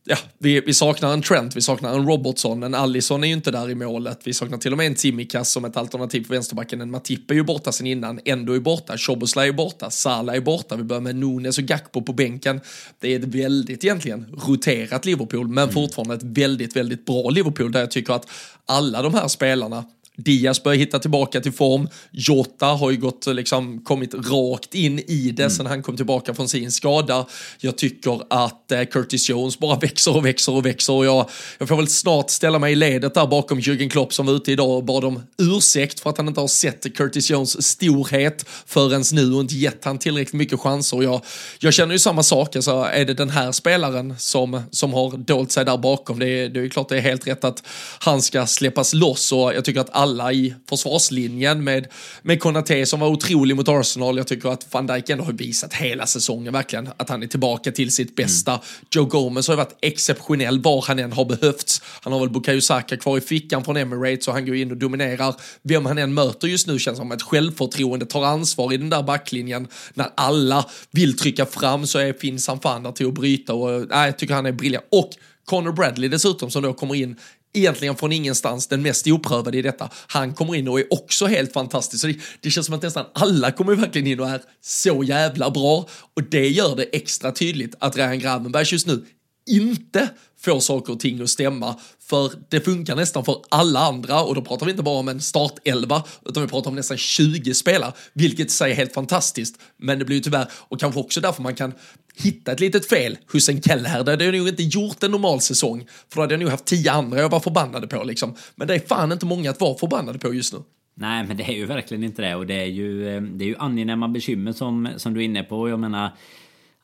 [0.07, 3.51] ja, vi, vi saknar en Trent, vi saknar en Robertson, en Allison är ju inte
[3.51, 6.81] där i målet, vi saknar till och med en Timikas som ett alternativ på vänsterbacken,
[6.81, 10.41] en Matip är ju borta sen innan, Endo är borta, Choboslaj är borta, Salah är
[10.41, 12.61] borta, vi börjar med Nunes och Gakpo på bänken.
[13.01, 15.75] Det är ett väldigt egentligen roterat Liverpool, men mm.
[15.75, 18.31] fortfarande ett väldigt, väldigt bra Liverpool där jag tycker att
[18.67, 19.85] alla de här spelarna
[20.17, 21.89] Diaz börjar hitta tillbaka till form.
[22.11, 25.51] Jota har ju gått, liksom, kommit rakt in i det mm.
[25.51, 27.27] sen han kom tillbaka från sin skada.
[27.61, 31.69] Jag tycker att eh, Curtis Jones bara växer och växer och växer och jag, jag
[31.69, 34.71] får väl snart ställa mig i ledet där bakom Jürgen Klopp som var ute idag
[34.71, 39.33] och bad om ursäkt för att han inte har sett Curtis Jones storhet förrän nu
[39.33, 41.03] och inte gett han tillräckligt mycket chanser.
[41.03, 41.21] Jag,
[41.59, 45.53] jag känner ju samma sak, alltså, är det den här spelaren som, som har dolt
[45.53, 47.63] sig där bakom, det det är klart det är helt rätt att
[47.99, 51.87] han ska släppas loss och jag tycker att alla i försvarslinjen med,
[52.23, 54.17] med Konate som var otrolig mot Arsenal.
[54.17, 57.73] Jag tycker att van Dijk ändå har visat hela säsongen verkligen att han är tillbaka
[57.73, 58.51] till sitt bästa.
[58.51, 58.63] Mm.
[58.91, 61.83] Joe Gomez har ju varit exceptionell var han än har behövts.
[62.03, 64.77] Han har väl Bukayo Saka kvar i fickan från Emirates och han går in och
[64.77, 68.91] dominerar vem han än möter just nu känns som ett självförtroende, tar ansvar i den
[68.91, 69.69] där backlinjen.
[69.95, 73.89] När alla vill trycka fram så är, finns han fan där till att bryta och
[73.89, 74.87] nej, jag tycker han är briljant.
[74.91, 75.11] Och
[75.47, 77.17] Connor Bradley dessutom som då kommer in
[77.53, 79.91] egentligen från ingenstans den mest oprövade i detta.
[80.07, 82.01] Han kommer in och är också helt fantastisk.
[82.01, 85.51] Så det, det känns som att nästan alla kommer verkligen in och är så jävla
[85.51, 85.89] bra.
[86.15, 89.05] Och det gör det extra tydligt att Ryan Gravenberg just nu
[89.47, 90.09] inte
[90.41, 91.77] får saker och ting att stämma.
[92.01, 95.21] För det funkar nästan för alla andra och då pratar vi inte bara om en
[95.21, 99.61] startelva utan vi pratar om nästan 20 spelare, vilket i sig är helt fantastiskt.
[99.77, 101.73] Men det blir ju tyvärr, och kanske också därför man kan
[102.15, 104.05] hitta ett litet fel hos en Keller.
[104.05, 106.65] Det hade jag nog inte gjort en normal säsong, för då hade jag nog haft
[106.65, 108.35] tio andra jag var förbannade på liksom.
[108.55, 110.59] Men det är fan inte många att vara förbannade på just nu.
[110.99, 113.49] Nej, men det är ju verkligen inte det och det är ju, eh, det är
[113.49, 115.69] ju angenäma bekymmer som, som du är inne på.
[115.69, 116.11] Jag menar,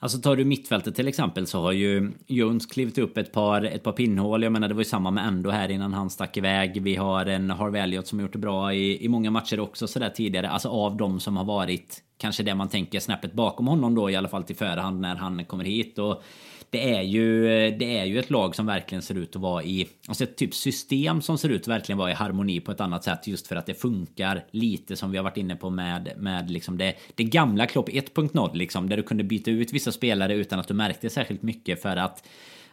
[0.03, 3.83] Alltså tar du mittfältet till exempel så har ju Jones klivit upp ett par, ett
[3.83, 4.43] par pinnhål.
[4.43, 6.83] Jag menar det var ju samma med Endo här innan han stack iväg.
[6.83, 10.11] Vi har en Harvey Elliot som gjort det bra i, i många matcher också sådär
[10.11, 10.49] tidigare.
[10.49, 14.17] Alltså av de som har varit kanske det man tänker snäppet bakom honom då i
[14.17, 15.99] alla fall till förhand när han kommer hit.
[15.99, 16.23] Och
[16.71, 19.89] det är ju, det är ju ett lag som verkligen ser ut att vara i,
[20.09, 23.05] alltså ett typ system som ser ut att verkligen vara i harmoni på ett annat
[23.05, 26.51] sätt just för att det funkar lite som vi har varit inne på med, med
[26.51, 30.59] liksom det, det gamla Klopp 1.0 liksom där du kunde byta ut vissa spelare utan
[30.59, 32.25] att du märkte särskilt mycket för att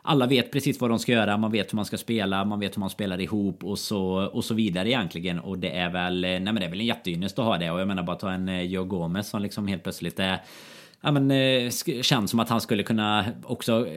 [0.02, 2.76] alla vet precis vad de ska göra, man vet hur man ska spela, man vet
[2.76, 5.40] hur man spelar ihop och så, och så vidare egentligen.
[5.40, 7.72] Och det är väl, eh, nej men det är väl en jätteynnest att ha det.
[7.72, 10.42] Och jag menar bara ta en eh, Joe Gomez som liksom helt plötsligt är
[11.02, 11.72] ja, men, eh,
[12.02, 13.88] känns som att han skulle kunna också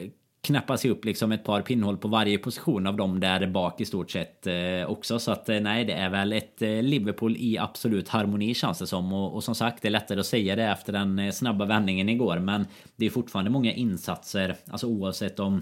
[0.41, 3.85] knäppa sig upp liksom ett par pinnhål på varje position av dem där bak i
[3.85, 4.47] stort sett
[4.87, 5.19] också.
[5.19, 9.13] Så att nej, det är väl ett Liverpool i absolut harmoni känns det som.
[9.13, 12.39] Och, och, som sagt, det är lättare att säga det efter den snabba vändningen igår.
[12.39, 15.61] Men det är fortfarande många insatser, alltså oavsett om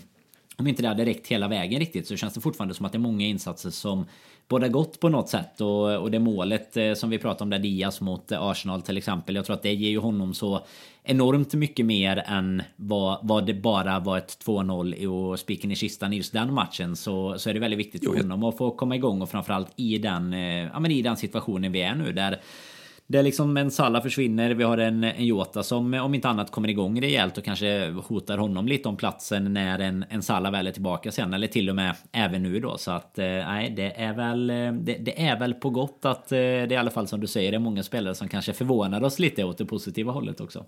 [0.62, 2.98] om inte det hade räckt hela vägen riktigt så känns det fortfarande som att det
[2.98, 4.06] är många insatser som
[4.48, 7.60] båda gott på något sätt och, och det målet eh, som vi pratade om där
[7.60, 9.36] Diaz mot Arsenal till exempel.
[9.36, 10.66] Jag tror att det ger ju honom så
[11.04, 16.14] enormt mycket mer än vad, vad det bara var ett 2-0 och spiken i kistan
[16.14, 18.96] i just den matchen så, så är det väldigt viktigt för honom att få komma
[18.96, 22.42] igång och framförallt i den, eh, ja, men i den situationen vi är nu där
[23.12, 24.54] det är liksom en Salla försvinner.
[24.54, 27.90] Vi har en, en Jota som eh, om inte annat kommer igång rejält och kanske
[27.90, 31.34] hotar honom lite om platsen när en, en Salla väl är tillbaka sen.
[31.34, 32.78] Eller till och med även nu då.
[32.78, 36.32] Så att eh, nej, det är väl eh, det, det, är väl på gott att
[36.32, 37.52] eh, det är i alla fall som du säger.
[37.52, 40.66] Det är många spelare som kanske förvånar oss lite åt det positiva hållet också.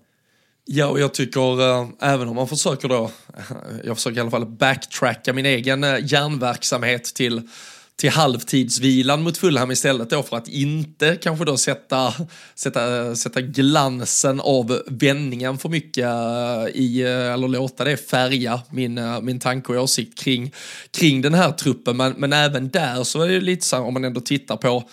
[0.64, 3.10] Ja, och jag tycker äh, även om man försöker då,
[3.84, 7.42] jag försöker i alla fall backtracka min egen äh, hjärnverksamhet till
[7.96, 12.14] till halvtidsvilan mot Fulham istället då för att inte kanske då sätta,
[12.54, 18.98] sätta, sätta glansen av vändningen för mycket eh, i, eh, eller låta det färga min,
[18.98, 20.52] eh, min tanke och åsikt kring,
[20.90, 21.96] kring den här truppen.
[21.96, 24.84] Men, men även där så är det lite så om man ändå tittar på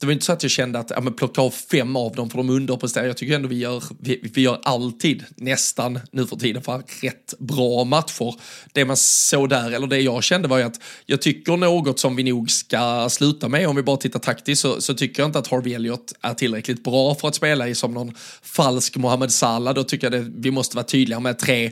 [0.00, 2.30] det var inte så att jag kände att ja, men plocka av fem av dem
[2.30, 3.06] för de underpresterar.
[3.06, 7.34] Jag tycker ändå vi gör, vi, vi gör alltid, nästan nu för tiden, för rätt
[7.38, 8.34] bra matcher.
[8.72, 12.16] Det man såg där, eller det jag kände var ju att jag tycker något som
[12.16, 15.38] vi nog ska sluta med, om vi bara tittar taktiskt, så, så tycker jag inte
[15.38, 19.74] att Harvey Elliot är tillräckligt bra för att spela i som någon falsk Mohamed Salah.
[19.74, 21.70] Då tycker jag att vi måste vara tydliga med tre,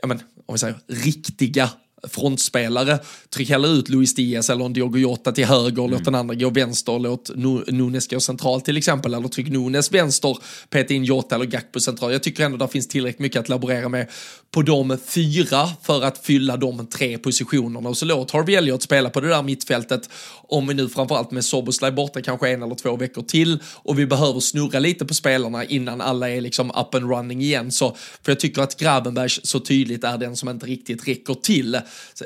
[0.00, 1.70] ja men, om vi säger riktiga
[2.08, 2.98] frontspelare.
[3.34, 5.90] Tryck ut Luis Diaz eller en Diogo Jota till höger, mm.
[5.90, 7.30] låt den andra gå vänster, låt
[7.66, 10.36] Nunes gå central till exempel, eller tryck Nunes vänster,
[10.70, 12.12] peta in Jota eller Gakpo central.
[12.12, 14.08] Jag tycker ändå det finns tillräckligt mycket att laborera med
[14.50, 19.10] på de fyra för att fylla de tre positionerna och så låt Harvey Elliot spela
[19.10, 20.10] på det där mittfältet
[20.48, 24.06] om vi nu framförallt med Soboslaj borta kanske en eller två veckor till och vi
[24.06, 28.32] behöver snurra lite på spelarna innan alla är liksom up and running igen så för
[28.32, 31.80] jag tycker att Gravenberg så tydligt är den som inte riktigt räcker till.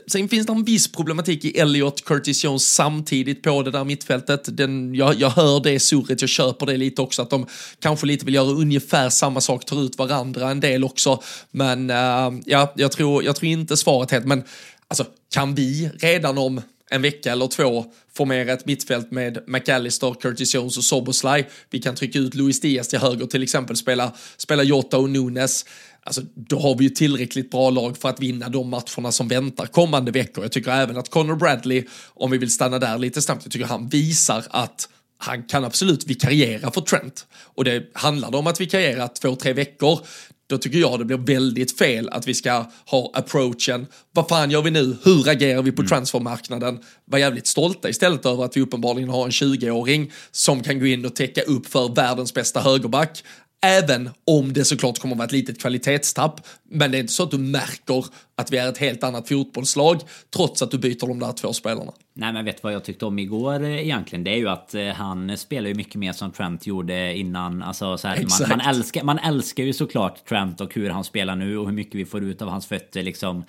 [0.06, 4.56] Sen finns det en viss problematik i Elliot, Curtis Jones samtidigt på det där mittfältet.
[4.56, 7.46] Den, jag, jag hör det surret, jag köper det lite också att de
[7.80, 11.22] kanske lite vill göra ungefär samma sak, tar ut varandra en del också.
[11.50, 14.44] Men uh, ja, jag tror, jag tror inte svaret helt, men
[14.88, 15.04] alltså
[15.34, 16.60] kan vi redan om
[16.90, 17.84] en vecka eller två
[18.14, 21.48] formera ett mittfält med McAllister, Curtis Jones och Soboslaj.
[21.70, 25.64] Vi kan trycka ut Luis Diaz till höger till exempel, spela, spela Jota och Nunes.
[26.02, 29.66] Alltså, då har vi ju tillräckligt bra lag för att vinna de matcherna som väntar
[29.66, 30.44] kommande veckor.
[30.44, 31.84] Jag tycker även att Conor Bradley,
[32.14, 36.06] om vi vill stanna där lite snabbt, jag tycker han visar att han kan absolut
[36.06, 37.26] vikariera för Trent.
[37.42, 40.00] Och det handlar om att vikariera två, tre veckor
[40.48, 44.62] då tycker jag det blir väldigt fel att vi ska ha approachen, vad fan gör
[44.62, 45.88] vi nu, hur agerar vi på mm.
[45.88, 46.78] transfermarknaden?
[47.04, 51.06] Var jävligt stolta istället över att vi uppenbarligen har en 20-åring som kan gå in
[51.06, 53.24] och täcka upp för världens bästa högerback.
[53.60, 56.40] Även om det såklart kommer att vara ett litet kvalitetstapp.
[56.70, 58.04] Men det är inte så att du märker
[58.36, 60.00] att vi är ett helt annat fotbollslag
[60.34, 61.92] trots att du byter de där två spelarna.
[62.14, 64.24] Nej men vet vad jag tyckte om igår eh, egentligen?
[64.24, 67.62] Det är ju att eh, han spelar ju mycket mer som Trent gjorde innan.
[67.62, 71.36] Alltså, så här, man, man, älskar, man älskar ju såklart Trent och hur han spelar
[71.36, 73.44] nu och hur mycket vi får ut av hans fötter liksom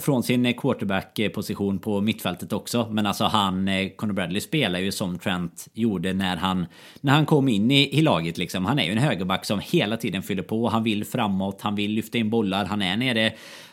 [0.00, 2.88] från sin eh, quarterback-position på mittfältet också.
[2.90, 6.66] Men alltså han, eh, Conor Bradley spelar ju som Trent gjorde när han,
[7.00, 8.66] när han kom in i, i laget liksom.
[8.66, 10.68] Han är ju en högerback som hela tiden fyller på.
[10.68, 13.32] Han vill framåt, han vill lyfta in bollar, han är nere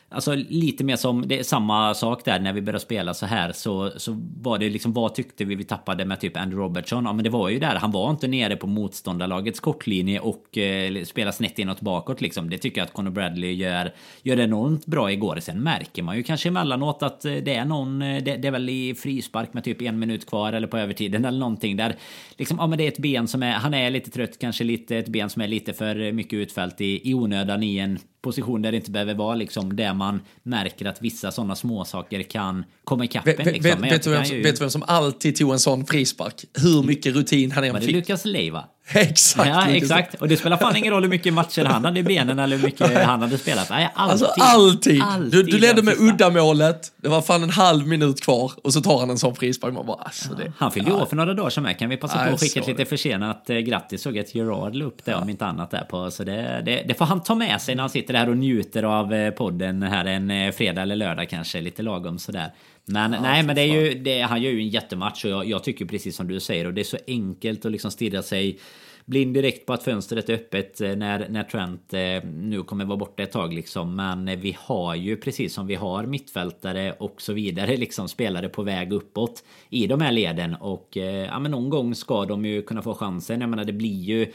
[0.10, 3.52] Alltså lite mer som, det är samma sak där när vi började spela så här
[3.52, 7.06] så, så var det liksom vad tyckte vi vi tappade med typ Andrew Robertson?
[7.06, 11.04] Ja men det var ju där, han var inte nere på motståndarlagets kortlinje och eh,
[11.04, 12.50] spelar snett inåt bakåt liksom.
[12.50, 15.40] Det tycker jag att Conor Bradley gör, gör enormt bra igår.
[15.42, 18.52] Sen märker man ju kanske emellanåt att eh, det är någon, eh, det, det är
[18.52, 21.96] väl i frispark med typ en minut kvar eller på övertiden eller någonting där
[22.38, 24.98] liksom, ja men det är ett ben som är, han är lite trött, kanske lite
[24.98, 28.72] ett ben som är lite för mycket utfällt i, i onödan i en position där
[28.72, 33.28] det inte behöver vara liksom där man märker att vissa sådana småsaker kan komma ikapp
[33.28, 33.36] en.
[33.36, 33.82] Liksom.
[33.82, 34.44] Vet, vet, du vem, ju...
[34.44, 36.46] vet du vem som alltid tog en sån frispark?
[36.54, 37.82] Hur mycket rutin han än fick.
[37.82, 38.66] Var det Lukas Leiva?
[38.94, 39.50] Exakt.
[39.50, 40.22] Ja, exakt.
[40.22, 42.64] Och det spelar fan ingen roll hur mycket matcher han hade i benen eller hur
[42.64, 43.70] mycket han hade spelat.
[43.70, 44.12] Nej, alltid.
[44.12, 45.02] Alltså alltid.
[45.02, 48.82] alltid du, du ledde med uddamålet, det var fan en halv minut kvar och så
[48.82, 49.74] tar han en sån frispark.
[49.74, 51.80] Man bara, alltså det, han fyllde ju år för några dagar sedan med.
[51.80, 54.02] Kan vi passa på att skicka ett lite försenat eh, grattis?
[54.02, 55.22] Såg att Gerard la upp det ja.
[55.22, 56.12] om inte annat där på.
[56.12, 58.84] Så det, det, det, får han ta med sig när han sitter där och njuter
[58.84, 61.62] av eh, podden här en eh, fredag eller lördag kanske.
[61.62, 62.52] Lite lagom sådär.
[62.88, 65.46] Men ja, nej, men det är ju, det, han gör ju en jättematch och jag,
[65.46, 68.60] jag, tycker precis som du säger och det är så enkelt att liksom stirra sig
[69.06, 72.98] blind direkt på att fönstret är öppet eh, när, när Trent eh, nu kommer vara
[72.98, 73.96] borta ett tag liksom.
[73.96, 78.64] Men vi har ju precis som vi har mittfältare och så vidare liksom spelare på
[78.64, 82.62] väg uppåt i de här leden och eh, ja, men någon gång ska de ju
[82.62, 83.42] kunna få chansen.
[83.42, 84.32] Jag menar, det blir ju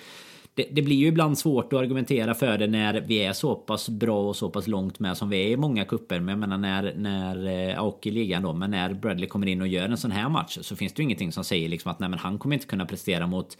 [0.54, 3.88] det, det, blir ju ibland svårt att argumentera för det när vi är så pass
[3.88, 6.20] bra och så pass långt med som vi är i många kupper.
[6.20, 9.68] Men jag menar när, när och i ligan då, men när Bradley kommer in och
[9.68, 12.08] gör en sån här match så finns det ju ingenting som säger liksom att nej,
[12.08, 13.56] men han kommer inte kunna prestera mot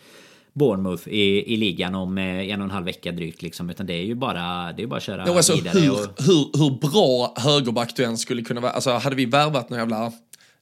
[0.53, 3.43] Bournemouth i, i ligan om eh, en och en halv vecka drygt.
[3.43, 3.71] Liksom.
[3.71, 5.79] Utan det är ju bara, det är bara att köra ja, alltså, vidare.
[5.79, 6.23] Hur, och...
[6.23, 8.73] hur, hur bra högerback du än skulle kunna vara.
[8.73, 10.13] Alltså hade vi värvat någon jävla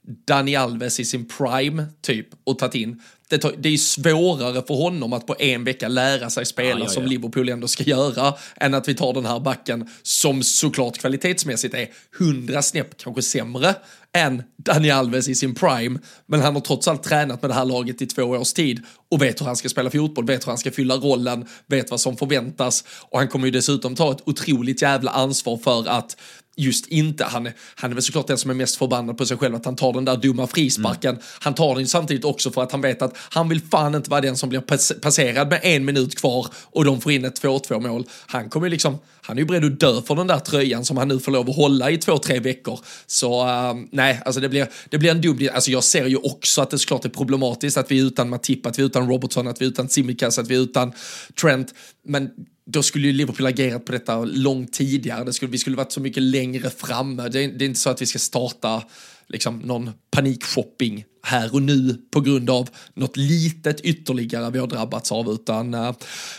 [0.02, 3.02] Dani Alves i sin prime typ och tagit in.
[3.30, 6.76] Det, tar, det är svårare för honom att på en vecka lära sig spela ja,
[6.78, 6.88] ja, ja.
[6.88, 11.74] som Liverpool ändå ska göra än att vi tar den här backen som såklart kvalitetsmässigt
[11.74, 13.74] är hundra snäpp kanske sämre
[14.12, 15.98] än Dani Alves i sin prime.
[16.26, 19.22] Men han har trots allt tränat med det här laget i två års tid och
[19.22, 22.16] vet hur han ska spela fotboll, vet hur han ska fylla rollen, vet vad som
[22.16, 26.16] förväntas och han kommer ju dessutom ta ett otroligt jävla ansvar för att
[26.60, 29.54] just inte, han, han är väl såklart den som är mest förbannad på sig själv
[29.54, 31.10] att han tar den där dumma frisparken.
[31.10, 31.22] Mm.
[31.40, 34.20] Han tar den samtidigt också för att han vet att han vill fan inte vara
[34.20, 37.80] den som blir pass passerad med en minut kvar och de får in ett 2-2
[37.80, 38.04] mål.
[38.26, 41.08] Han kommer liksom, han är ju beredd att dö för den där tröjan som han
[41.08, 42.80] nu får lov att hålla i två, tre veckor.
[43.06, 46.62] Så uh, nej, alltså det blir, det blir en dum, alltså jag ser ju också
[46.62, 49.48] att det såklart är problematiskt att vi är utan Matip, att vi är utan Robertson,
[49.48, 50.92] att vi är utan Simikas, att vi är utan
[51.40, 51.74] Trent.
[52.04, 52.30] Men
[52.72, 55.24] då skulle ju Liverpool agerat på detta långt tidigare.
[55.24, 57.22] Det skulle, vi skulle varit så mycket längre framme.
[57.22, 58.82] Det, det är inte så att vi ska starta
[59.28, 65.12] liksom, någon panikshopping här och nu på grund av något litet ytterligare vi har drabbats
[65.12, 65.94] av, utan äh,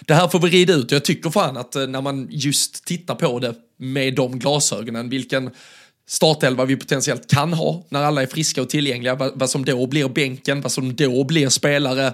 [0.06, 0.92] det här får vi rida ut.
[0.92, 5.50] Jag tycker fan att äh, när man just tittar på det med de glasögonen, vilken
[6.08, 9.88] startelva vi potentiellt kan ha när alla är friska och tillgängliga, vad, vad som då
[9.88, 12.14] blir bänken, vad som då blir spelare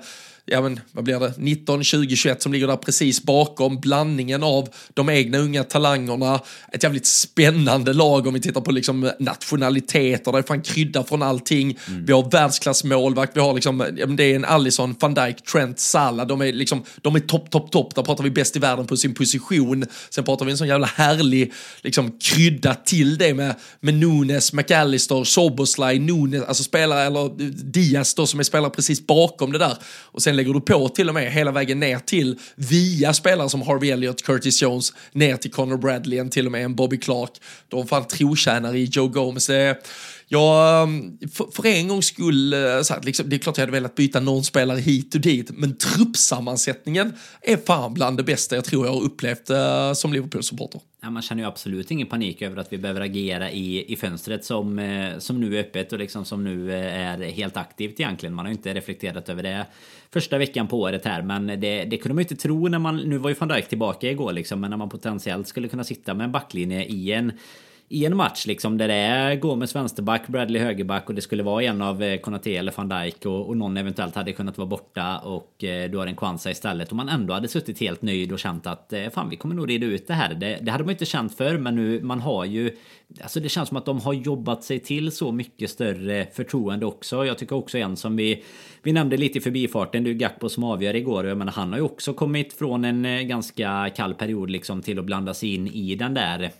[0.49, 3.79] ja men vad blir det, 19, 20, 21 som ligger där precis bakom.
[3.79, 6.39] Blandningen av de egna unga talangerna,
[6.71, 11.21] ett jävligt spännande lag om vi tittar på liksom nationaliteter, det är fan krydda från
[11.21, 11.77] allting.
[11.87, 12.05] Mm.
[12.05, 13.77] Vi har världsklassmålvakt, vi har liksom,
[14.17, 17.71] det är en Allison, van Dijk, Trent, Salah, de är liksom, de är topp, topp,
[17.71, 19.85] topp, där pratar vi bäst i världen på sin position.
[20.09, 25.23] Sen pratar vi en sån jävla härlig, liksom krydda till det med, med Nunes, McAllister,
[25.23, 27.29] Soboslaj, Nunes, alltså spelare, eller
[27.71, 29.77] Diaz då som är spelare precis bakom det där.
[29.85, 33.61] Och sen lägger du på till och med hela vägen ner till via spelare som
[33.61, 37.31] Harvey Elliott, Curtis Jones, ner till Connor Bradley, en till och med en Bobby Clark.
[37.67, 39.49] De fan trotjänare i Joe Gomez.
[39.49, 39.75] Eh,
[40.27, 43.61] jag, ehm, för, för en gångs skull, eh, så här, liksom, det är klart jag
[43.61, 48.55] hade velat byta någon spelare hit och dit, men truppsammansättningen är fan bland det bästa
[48.55, 50.81] jag tror jag har upplevt uh, som Liverpool-supporter.
[51.07, 54.45] Ja, man känner ju absolut ingen panik över att vi behöver agera i, i fönstret
[54.45, 58.35] som, eh, som nu är öppet och liksom som nu eh, är helt aktivt egentligen.
[58.35, 59.65] Man har inte reflekterat över det
[60.11, 62.97] första veckan på året här, men det, det kunde man ju inte tro när man,
[62.97, 66.13] nu var ju van Dijk tillbaka igår liksom, men när man potentiellt skulle kunna sitta
[66.13, 67.31] med en backlinje i en
[67.89, 71.63] i en match liksom där det är Gomes vänsterback, Bradley högerback och det skulle vara
[71.63, 75.17] en av eh, Konate eller van Dijk och, och någon eventuellt hade kunnat vara borta
[75.17, 78.39] och eh, du har en Kwanza istället och man ändå hade suttit helt nöjd och
[78.39, 80.33] känt att eh, fan vi kommer nog reda ut det här.
[80.33, 82.77] Det, det hade man inte känt för men nu man har ju
[83.21, 87.25] Alltså det känns som att de har jobbat sig till så mycket större förtroende också.
[87.25, 88.43] Jag tycker också en som vi
[88.83, 91.71] Vi nämnde lite i förbifarten, det är Gakpo som avgör igår och jag menar han
[91.71, 95.55] har ju också kommit från en eh, ganska kall period liksom till att blanda sig
[95.55, 96.51] in i den där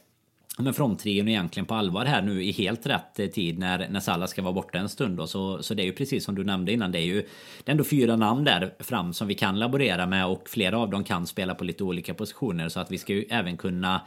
[0.64, 4.28] men fronttrion egentligen på allvar här nu i helt rätt eh, tid när, när Salah
[4.28, 5.28] ska vara borta en stund då.
[5.28, 6.92] Så, så det är ju precis som du nämnde innan.
[6.92, 7.22] Det är ju
[7.64, 10.90] det är ändå fyra namn där fram som vi kan laborera med och flera av
[10.90, 14.02] dem kan spela på lite olika positioner så att vi ska ju även kunna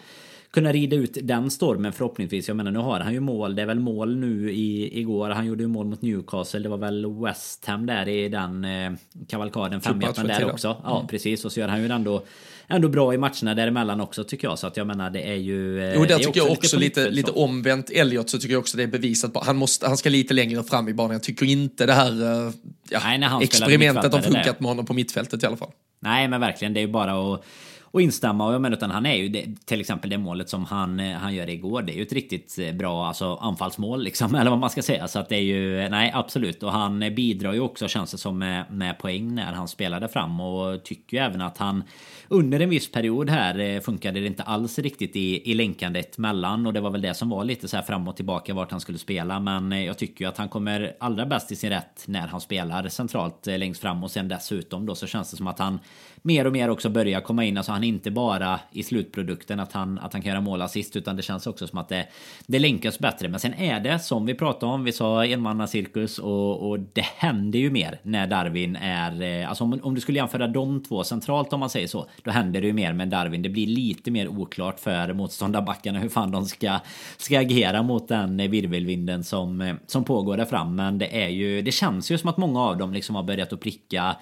[0.51, 2.49] kunna rida ut den stormen förhoppningsvis.
[2.49, 3.55] Jag menar nu har han ju mål.
[3.55, 5.31] Det är väl mål nu i, igår.
[5.31, 6.61] Han gjorde ju mål mot Newcastle.
[6.61, 8.93] Det var väl West Ham där i den eh,
[9.29, 9.81] kavalkaden.
[9.81, 10.77] Femhjärtan där också.
[10.85, 11.09] Ja mm.
[11.09, 11.45] precis.
[11.45, 12.23] Och så gör han ju ändå
[12.71, 14.59] ändå bra i matcherna däremellan också tycker jag.
[14.59, 15.85] Så att jag menar det är ju...
[15.85, 18.77] Eh, jo, där tycker jag också lite, lite, lite omvänt Elliot så tycker jag också
[18.77, 19.47] det är bevisat.
[19.47, 21.13] Han, måste, han ska lite längre fram i banan.
[21.13, 22.53] Jag tycker inte det här eh,
[22.89, 25.71] ja, Nej, experimentet har funkat med honom på mittfältet i alla fall.
[26.01, 27.45] Nej men verkligen det är ju bara att
[27.93, 28.47] och instämma.
[28.47, 31.17] Och jag menar utan han är ju det, till exempel det målet som han, eh,
[31.17, 31.83] han gör igår.
[31.83, 34.35] Det är ju ett riktigt bra alltså, anfallsmål liksom.
[34.41, 35.09] Eller vad man ska säga.
[35.09, 36.63] Så att det är ju nej absolut.
[36.63, 40.41] Och han bidrar ju också känns det som med, med poäng när han spelade fram.
[40.41, 41.85] Och tycker ju även att han
[42.33, 46.67] under en viss period här eh, funkade det inte alls riktigt i, i länkandet mellan.
[46.67, 48.81] Och det var väl det som var lite så här fram och tillbaka vart han
[48.81, 49.41] skulle spela.
[49.41, 52.41] Men eh, jag tycker ju att han kommer allra bäst i sin rätt när han
[52.41, 54.05] spelar centralt eh, längst fram.
[54.05, 55.79] Och sen dessutom då så känns det som att han
[56.23, 57.57] mer och mer också börjar komma in.
[57.57, 60.97] Alltså han är inte bara i slutprodukten att han, att han kan göra mål assist
[60.97, 62.07] utan det känns också som att det,
[62.47, 63.29] det länkas bättre.
[63.29, 64.85] Men sen är det som vi pratade om.
[64.85, 69.23] Vi sa enmannacirkus och, och det händer ju mer när Darwin är...
[69.23, 72.07] Eh, alltså om, om du skulle jämföra de två centralt om man säger så.
[72.23, 73.43] Då händer det ju mer med Darwin.
[73.43, 76.79] Det blir lite mer oklart för motståndarbackarna hur fan de ska,
[77.17, 80.77] ska agera mot den virvelvinden som, eh, som pågår där fram.
[80.77, 81.63] Men det är ju...
[81.63, 84.17] Det känns ju som att många av dem liksom har börjat att pricka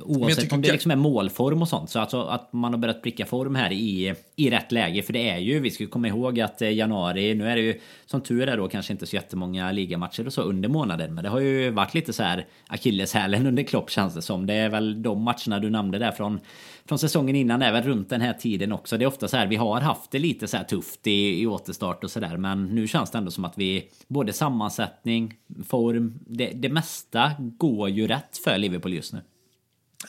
[0.00, 1.90] Oavsett om det liksom är målform och sånt.
[1.90, 5.02] Så alltså att man har börjat pricka form här i, i rätt läge.
[5.02, 7.80] För det är ju, vi ska komma ihåg att eh, januari, nu är det ju
[8.06, 11.14] som tur är då kanske inte så jättemånga ligamatcher och så under månaden.
[11.14, 14.46] Men det har ju varit lite så här akilleshälen under Klopp känns det som.
[14.46, 16.40] Det är väl de matcherna du nämnde där från,
[16.84, 18.98] från säsongen innan väl runt den här tiden också.
[18.98, 21.46] Det är ofta så här, vi har haft det lite så här tufft i, i
[21.46, 22.36] återstart och sådär.
[22.36, 25.34] Men nu känns det ändå som att vi, både sammansättning,
[25.68, 29.20] form, det, det mesta går ju rätt för Liverpool just nu.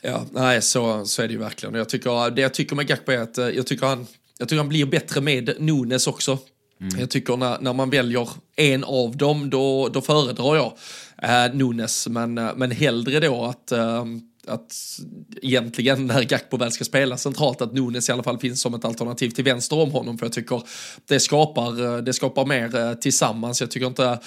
[0.02, 1.76] Ja, nej, så, så är det ju verkligen.
[1.76, 4.58] Jag tycker, det jag tycker med Gakpo är att eh, jag tycker han, jag tycker
[4.58, 6.38] han blir bättre med Nunes också.
[6.82, 7.00] Mm.
[7.00, 10.74] Jag tycker när, när man väljer en av dem, då, då föredrar jag
[11.24, 14.06] eh, Nunes, men, eh, men hellre då att eh,
[14.48, 15.00] att
[15.42, 18.86] egentligen när Gakpo väl ska spela centralt att Nunes i alla fall finns som ett
[18.86, 20.62] alternativ till vänster om honom för jag tycker
[21.06, 23.62] det skapar, eh, det skapar mer tillsammans.
[23.62, 24.20] Jag tycker inte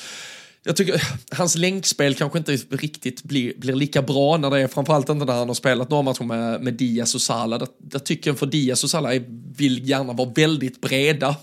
[0.64, 5.08] jag tycker hans länkspel kanske inte riktigt blir, blir lika bra när det är framförallt
[5.08, 7.58] inte när han har spelat några matcher med, med Diaz och Salah.
[7.58, 9.22] Där, där tycker jag för Diaz och Salah
[9.56, 11.36] vill gärna vara väldigt breda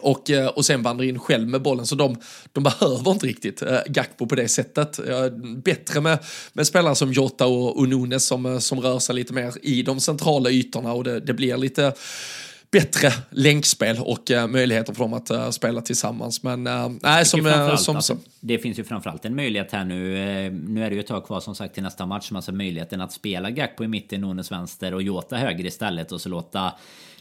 [0.00, 1.86] och, eh, och sen vandra in själv med bollen.
[1.86, 2.16] Så de,
[2.52, 4.98] de behöver inte riktigt äh, Gakpo på det sättet.
[4.98, 5.28] Äh,
[5.64, 6.18] bättre med,
[6.52, 10.00] med spelare som Jota och, och Nunes som, som rör sig lite mer i de
[10.00, 11.92] centrala ytorna och det, det blir lite
[12.80, 16.42] bättre länkspel och uh, möjligheter för dem att uh, spela tillsammans.
[16.42, 19.96] Men uh, nej, som, uh, som, alltså, Det finns ju framförallt en möjlighet här nu.
[20.50, 22.32] nu är det ju ett tag kvar som sagt till nästa match.
[22.32, 26.28] Alltså möjligheten att spela Gakpo i mitten, Nunes vänster och Jota höger istället och så
[26.28, 26.72] låta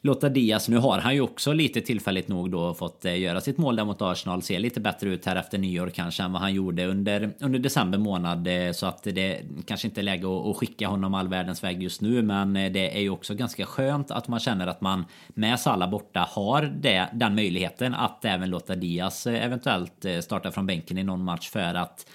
[0.05, 3.57] Lotta Diaz, nu har han ju också lite tillfälligt nog då fått eh, göra sitt
[3.57, 4.41] mål där mot Arsenal.
[4.41, 7.97] Ser lite bättre ut här efter nyår kanske än vad han gjorde under, under december
[7.97, 8.47] månad.
[8.47, 11.83] Eh, så att det kanske inte är läge att, att skicka honom all världens väg
[11.83, 12.21] just nu.
[12.21, 15.89] Men eh, det är ju också ganska skönt att man känner att man med Salah
[15.89, 21.23] borta har det, den möjligheten att även låta Diaz eventuellt starta från bänken i någon
[21.23, 22.05] match för att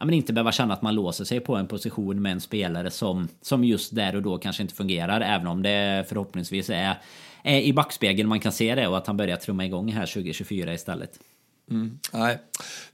[0.00, 2.90] ja, men inte behöva känna att man låser sig på en position med en spelare
[2.90, 5.20] som, som just där och då kanske inte fungerar.
[5.20, 6.96] Även om det förhoppningsvis är
[7.44, 11.18] i backspegeln man kan se det och att han börjar trumma igång här 2024 istället.
[11.70, 12.38] Mm, nej.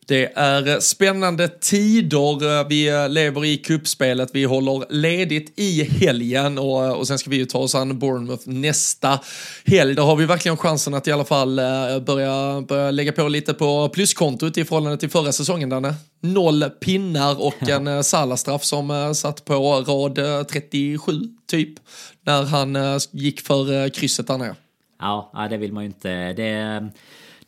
[0.09, 2.69] Det är spännande tider.
[2.69, 4.31] Vi lever i kuppspelet.
[4.33, 8.49] Vi håller ledigt i helgen och, och sen ska vi ju ta oss an Bournemouth
[8.49, 9.21] nästa
[9.65, 9.95] helg.
[9.95, 11.65] Då har vi verkligen chansen att i alla fall eh,
[12.07, 15.95] börja, börja lägga på lite på pluskontot i förhållande till förra säsongen, Danne.
[16.21, 19.55] Noll pinnar och en eh, Salah-straff som eh, satt på
[19.87, 21.13] rad 37,
[21.47, 21.75] typ,
[22.23, 22.79] när han
[23.11, 24.55] gick för krysset där nere.
[25.01, 26.33] Ja, det vill man ju inte.
[26.33, 26.91] Det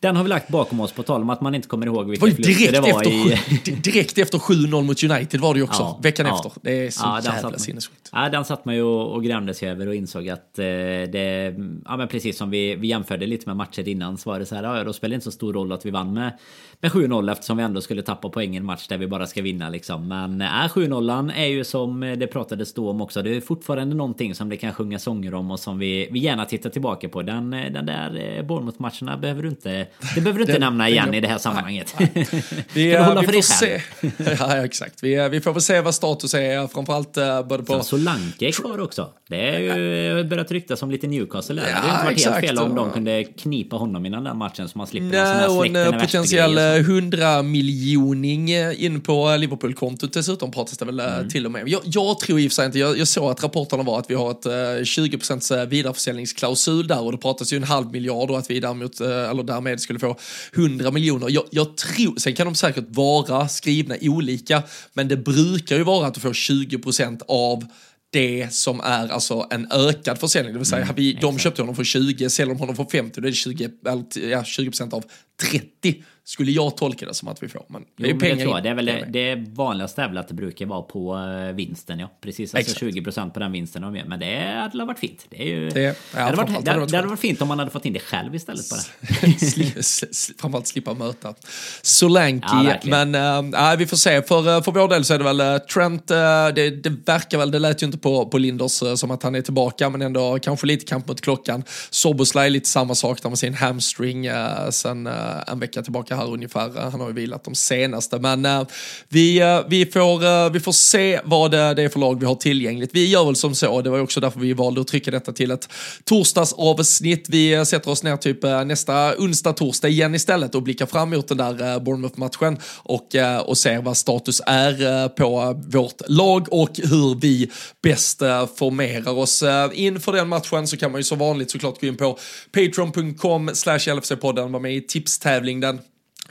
[0.00, 2.26] den har vi lagt bakom oss på tal om att man inte kommer ihåg vilka
[2.26, 3.74] förluster det var efter, i...
[3.74, 6.34] direkt efter 7-0 mot United var det ju också, ja, veckan ja.
[6.34, 6.52] efter.
[6.62, 8.10] Det är så ja, jävla sinnessjukt.
[8.12, 11.54] Ja, den satt man ju och, och grämde sig över och insåg att eh, det...
[11.84, 14.54] Ja, men precis som vi, vi jämförde lite med matcher innan så var det så
[14.54, 16.38] här, ja, då spelar det inte så stor roll att vi vann med,
[16.80, 19.42] med 7-0 eftersom vi ändå skulle tappa poäng i en match där vi bara ska
[19.42, 20.08] vinna liksom.
[20.08, 23.22] Men äh, 7-0 är ju som det pratades då om också.
[23.22, 26.44] Det är fortfarande någonting som det kan sjunga sånger om och som vi, vi gärna
[26.44, 27.22] tittar tillbaka på.
[27.22, 31.14] Den, den där eh, Bournemouth-matcherna behöver du inte det behöver du inte det, nämna igen
[31.14, 31.94] i det här sammanhanget.
[31.98, 33.80] vi, Ska du hålla för dig själv?
[34.02, 34.34] Se.
[34.38, 35.02] Ja, exakt.
[35.02, 37.18] Vi, vi får väl se vad status är, framförallt
[37.48, 37.82] både på...
[37.82, 39.08] Solanke är kvar också.
[39.28, 41.68] Det är ju börjat ryktas om lite Newcastle där.
[41.68, 42.34] Ja, det hade inte varit exakt.
[42.34, 46.00] helt fel om de kunde knipa honom innan den matchen så man slipper Nej, en
[46.00, 51.28] potentiell 100 miljoning in på Liverpool-kontot dessutom pratas det väl mm.
[51.28, 51.68] till och med.
[51.68, 54.10] Jag, jag tror i och för sig inte, jag, jag såg att rapporterna var att
[54.10, 58.50] vi har ett 20% vidareförsäljningsklausul där och det pratas ju en halv miljard och att
[58.50, 60.16] vi däremot, eller därmed skulle få
[60.54, 61.30] 100 miljoner.
[61.30, 64.62] Jag, jag tror, sen kan de säkert vara skrivna olika,
[64.92, 67.64] men det brukar ju vara att du får 20% av
[68.10, 71.76] det som är alltså en ökad försäljning, det vill säga mm, vi, de köpte honom
[71.76, 75.04] för 20, säljer de honom för 50, då är det 20, ja, 20% av
[75.50, 77.64] 30 skulle jag tolka det som att vi får.
[77.68, 78.62] Men det är jo, pengar det, tror jag.
[78.62, 81.98] det är väl det, det vanligaste är väl att det brukar vara på uh, vinsten.
[81.98, 82.54] Ja, precis.
[82.54, 82.96] Alltså Exakt.
[82.96, 83.84] 20% på den vinsten.
[83.84, 85.26] Och Men det hade varit fint.
[85.30, 87.58] Det, är ju, det, ja, det, hade, varit, det, det hade varit fint om man
[87.58, 88.80] hade fått in det själv istället bara.
[90.38, 91.34] framförallt slippa möta
[91.82, 92.46] Solanke.
[92.50, 93.14] Ja, men
[93.54, 94.22] uh, vi får se.
[94.22, 96.08] För, uh, för vår del så är det väl Trent.
[96.08, 99.42] Det, det verkar väl, det lät ju inte på, på Linders som att han är
[99.42, 101.64] tillbaka, men ändå kanske lite kamp mot klockan.
[101.90, 105.06] Soboslaj lite samma sak där med sin hamstring uh, sen
[105.46, 106.90] en vecka tillbaka här ungefär.
[106.90, 108.66] Han har ju vilat de senaste, men uh,
[109.08, 112.26] vi, uh, vi, får, uh, vi får se vad det, det är för lag vi
[112.26, 112.90] har tillgängligt.
[112.92, 115.50] Vi gör väl som så, det var också därför vi valde att trycka detta till
[115.50, 115.68] ett
[116.04, 117.28] torsdagsavsnitt.
[117.28, 121.36] Vi sätter oss ner typ nästa onsdag, torsdag igen istället och blickar fram emot den
[121.36, 123.06] där Bournemouth-matchen och,
[123.44, 127.50] och ser vad status är på vårt lag och hur vi
[127.82, 128.18] bäst
[128.56, 129.44] formerar oss.
[129.72, 132.18] Inför den matchen så kan man ju som vanligt såklart gå in på
[132.52, 135.60] patreon.com slash LFC-podden, vara med i tipstävling.
[135.60, 135.80] Den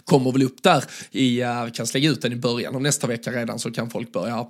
[0.05, 2.75] kommer väl upp där i, vi kan slänga ut den i början.
[2.75, 4.45] Av nästa vecka redan så kan folk börja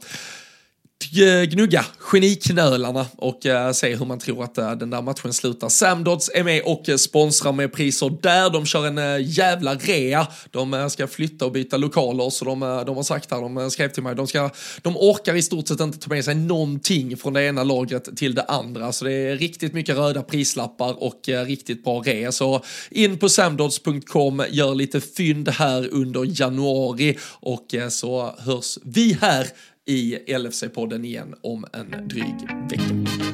[1.49, 5.69] gnugga geniknölarna och uh, se hur man tror att uh, den där matchen slutar.
[5.69, 8.49] Samdods är med och uh, sponsrar med priser där.
[8.49, 10.27] De kör en jävla rea.
[10.51, 14.03] De ska flytta och byta lokaler så de, de har sagt här, de skrev till
[14.03, 14.49] mig, de, ska,
[14.81, 18.35] de orkar i stort sett inte ta med sig någonting från det ena lagret till
[18.35, 18.91] det andra.
[18.91, 22.31] Så det är riktigt mycket röda prislappar och riktigt bra rea.
[22.31, 29.47] Så in på samdods.com, gör lite fynd här under januari och så hörs vi här
[29.87, 32.35] i LFC-podden igen om en dryg
[32.69, 33.26] vecka.